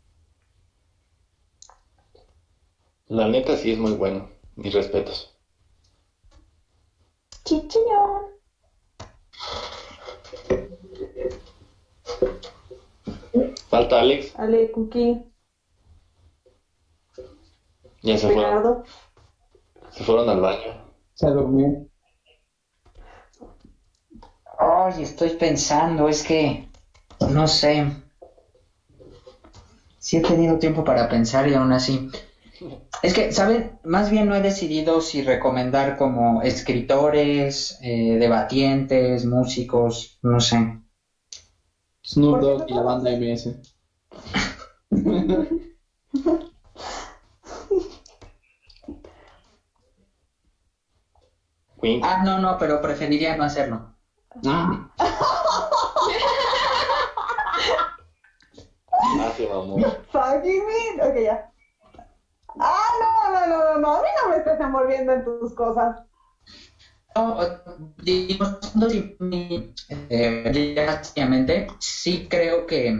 [3.07, 4.29] La neta sí es muy bueno.
[4.57, 5.37] Mis respetos.
[7.45, 8.29] Chichiñón.
[13.69, 14.35] Falta Alex.
[14.39, 15.23] Ale, Cookie,
[18.03, 18.85] Ya se fueron.
[19.91, 20.73] Se fueron al baño.
[21.15, 21.87] Se durmió.
[24.59, 26.69] Ay, estoy pensando, es que
[27.31, 27.85] no sé.
[29.99, 32.09] Sí he tenido tiempo para pensar y aún así.
[33.03, 33.79] Es que, ¿saben?
[33.85, 40.81] Más bien no he decidido si recomendar como escritores, eh, debatientes, músicos, no sé.
[42.05, 43.61] Snoop ¿Por qué Dogg y la banda MS.
[51.83, 52.05] Wink.
[52.05, 53.95] Ah, no, no, pero preferiría no hacerlo.
[54.47, 54.89] Ah,
[59.01, 59.33] Ah.
[60.13, 61.03] Fucking me.
[61.03, 61.47] Ok, ya.
[62.61, 63.95] Ah, no, no, no, no, no.
[63.95, 65.95] A mí no me estés envolviendo en tus cosas.
[67.15, 67.37] No,
[67.97, 68.59] digamos,
[69.89, 72.93] eh, básicamente, sí creo que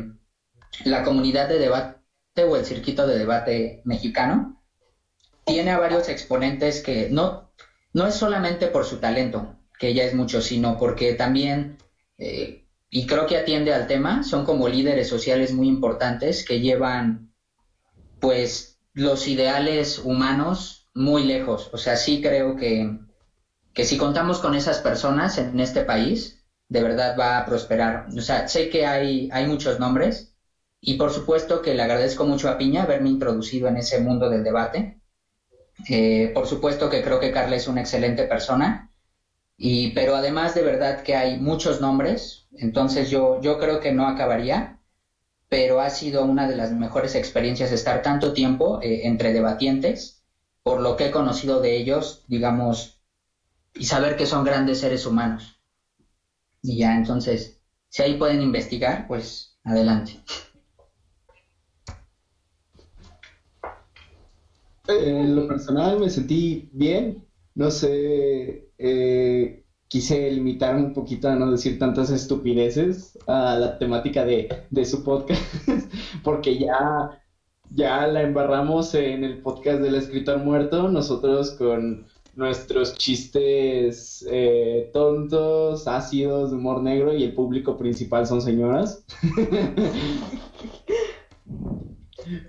[0.85, 1.99] la comunidad de debate
[2.45, 4.55] o el circuito de debate mexicano
[5.45, 7.48] tiene a varios exponentes que no,
[7.99, 11.77] no es solamente por su talento, que ya es mucho, sino porque también,
[12.17, 17.29] eh, y creo que atiende al tema, son como líderes sociales muy importantes que llevan,
[18.21, 21.71] pues, los ideales humanos muy lejos.
[21.73, 22.99] O sea, sí creo que
[23.79, 28.07] que si contamos con esas personas en este país, de verdad va a prosperar.
[28.17, 30.33] O sea, sé que hay, hay muchos nombres
[30.81, 34.43] y por supuesto que le agradezco mucho a Piña haberme introducido en ese mundo del
[34.43, 34.98] debate.
[35.89, 38.91] Eh, por supuesto que creo que Carla es una excelente persona,
[39.57, 44.09] y, pero además de verdad que hay muchos nombres, entonces yo, yo creo que no
[44.09, 44.79] acabaría,
[45.49, 50.23] pero ha sido una de las mejores experiencias estar tanto tiempo eh, entre debatientes,
[50.63, 53.01] por lo que he conocido de ellos, digamos,
[53.75, 55.59] y saber que son grandes seres humanos.
[56.63, 57.59] Y ya, entonces,
[57.89, 60.21] si ahí pueden investigar, pues adelante.
[64.89, 71.51] En lo personal me sentí bien, no sé, eh, quise limitarme un poquito a no
[71.51, 75.43] decir tantas estupideces a la temática de, de su podcast,
[76.25, 77.23] porque ya,
[77.71, 85.89] ya la embarramos en el podcast del escritor muerto, nosotros con nuestros chistes eh, tontos,
[85.89, 89.05] ácidos, de humor negro y el público principal son señoras.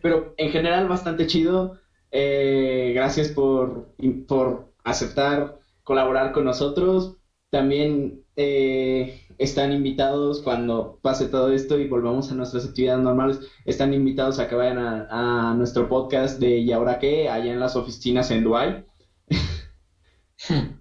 [0.02, 1.80] Pero en general bastante chido.
[2.12, 3.94] Eh, gracias por,
[4.28, 7.18] por aceptar colaborar con nosotros.
[7.50, 13.40] También eh, están invitados cuando pase todo esto y volvamos a nuestras actividades normales.
[13.66, 17.30] Están invitados a que vayan a, nuestro podcast de ¿Y ahora qué?
[17.30, 18.86] allá en las oficinas en Dubai.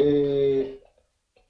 [0.00, 0.80] Eh,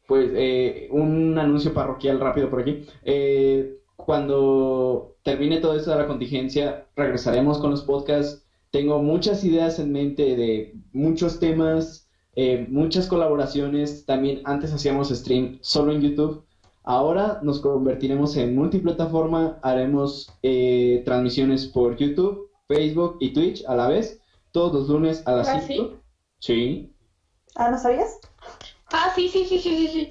[0.06, 2.86] pues eh, un anuncio parroquial rápido por aquí.
[3.02, 8.47] Eh, cuando termine todo esto de la contingencia, regresaremos con los podcasts.
[8.70, 14.04] Tengo muchas ideas en mente de muchos temas, eh, muchas colaboraciones.
[14.04, 16.44] También antes hacíamos stream solo en YouTube.
[16.84, 19.58] Ahora nos convertiremos en multiplataforma.
[19.62, 24.20] Haremos eh, transmisiones por YouTube, Facebook y Twitch a la vez.
[24.52, 25.98] Todos los lunes a las ¿Ah, 5.
[26.38, 26.92] Sí.
[27.56, 28.18] Ah, ¿no sabías?
[28.92, 30.08] Ah, sí, sí, sí, sí, sí, sí.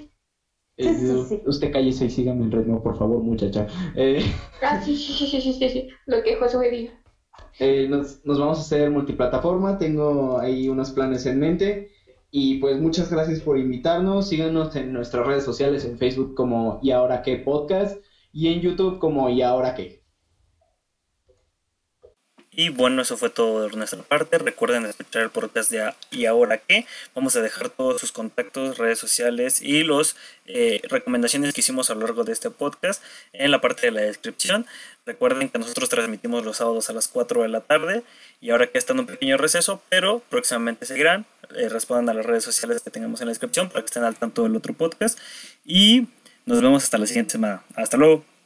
[0.80, 1.42] Sí, sí, Eh, sí.
[1.46, 3.66] Usted cállese y sígame el ritmo, por favor, muchacha.
[3.96, 4.20] Eh,
[4.62, 5.88] Ah, sí, sí, sí, sí, sí, sí, sí.
[6.06, 7.02] Lo que Josué diga.
[7.60, 11.92] Eh, nos, nos vamos a hacer multiplataforma, tengo ahí unos planes en mente.
[12.30, 14.30] Y pues muchas gracias por invitarnos.
[14.30, 17.98] Síganos en nuestras redes sociales, en Facebook como Y Ahora Qué Podcast
[18.34, 20.07] y en YouTube como Y Ahora Qué.
[22.60, 24.40] Y bueno, eso fue todo de nuestra parte.
[24.40, 26.88] Recuerden escuchar el podcast de ¿Y ahora qué?
[27.14, 30.16] Vamos a dejar todos sus contactos, redes sociales y las
[30.48, 34.02] eh, recomendaciones que hicimos a lo largo de este podcast en la parte de la
[34.02, 34.66] descripción.
[35.06, 38.02] Recuerden que nosotros transmitimos los sábados a las 4 de la tarde
[38.42, 41.28] y ahora que están en un pequeño receso, pero próximamente seguirán.
[41.56, 44.16] Eh, respondan a las redes sociales que tengamos en la descripción para que estén al
[44.16, 45.20] tanto del otro podcast.
[45.64, 46.08] Y
[46.48, 47.62] nos vemos hasta la siguiente semana.
[47.76, 48.37] Hasta luego.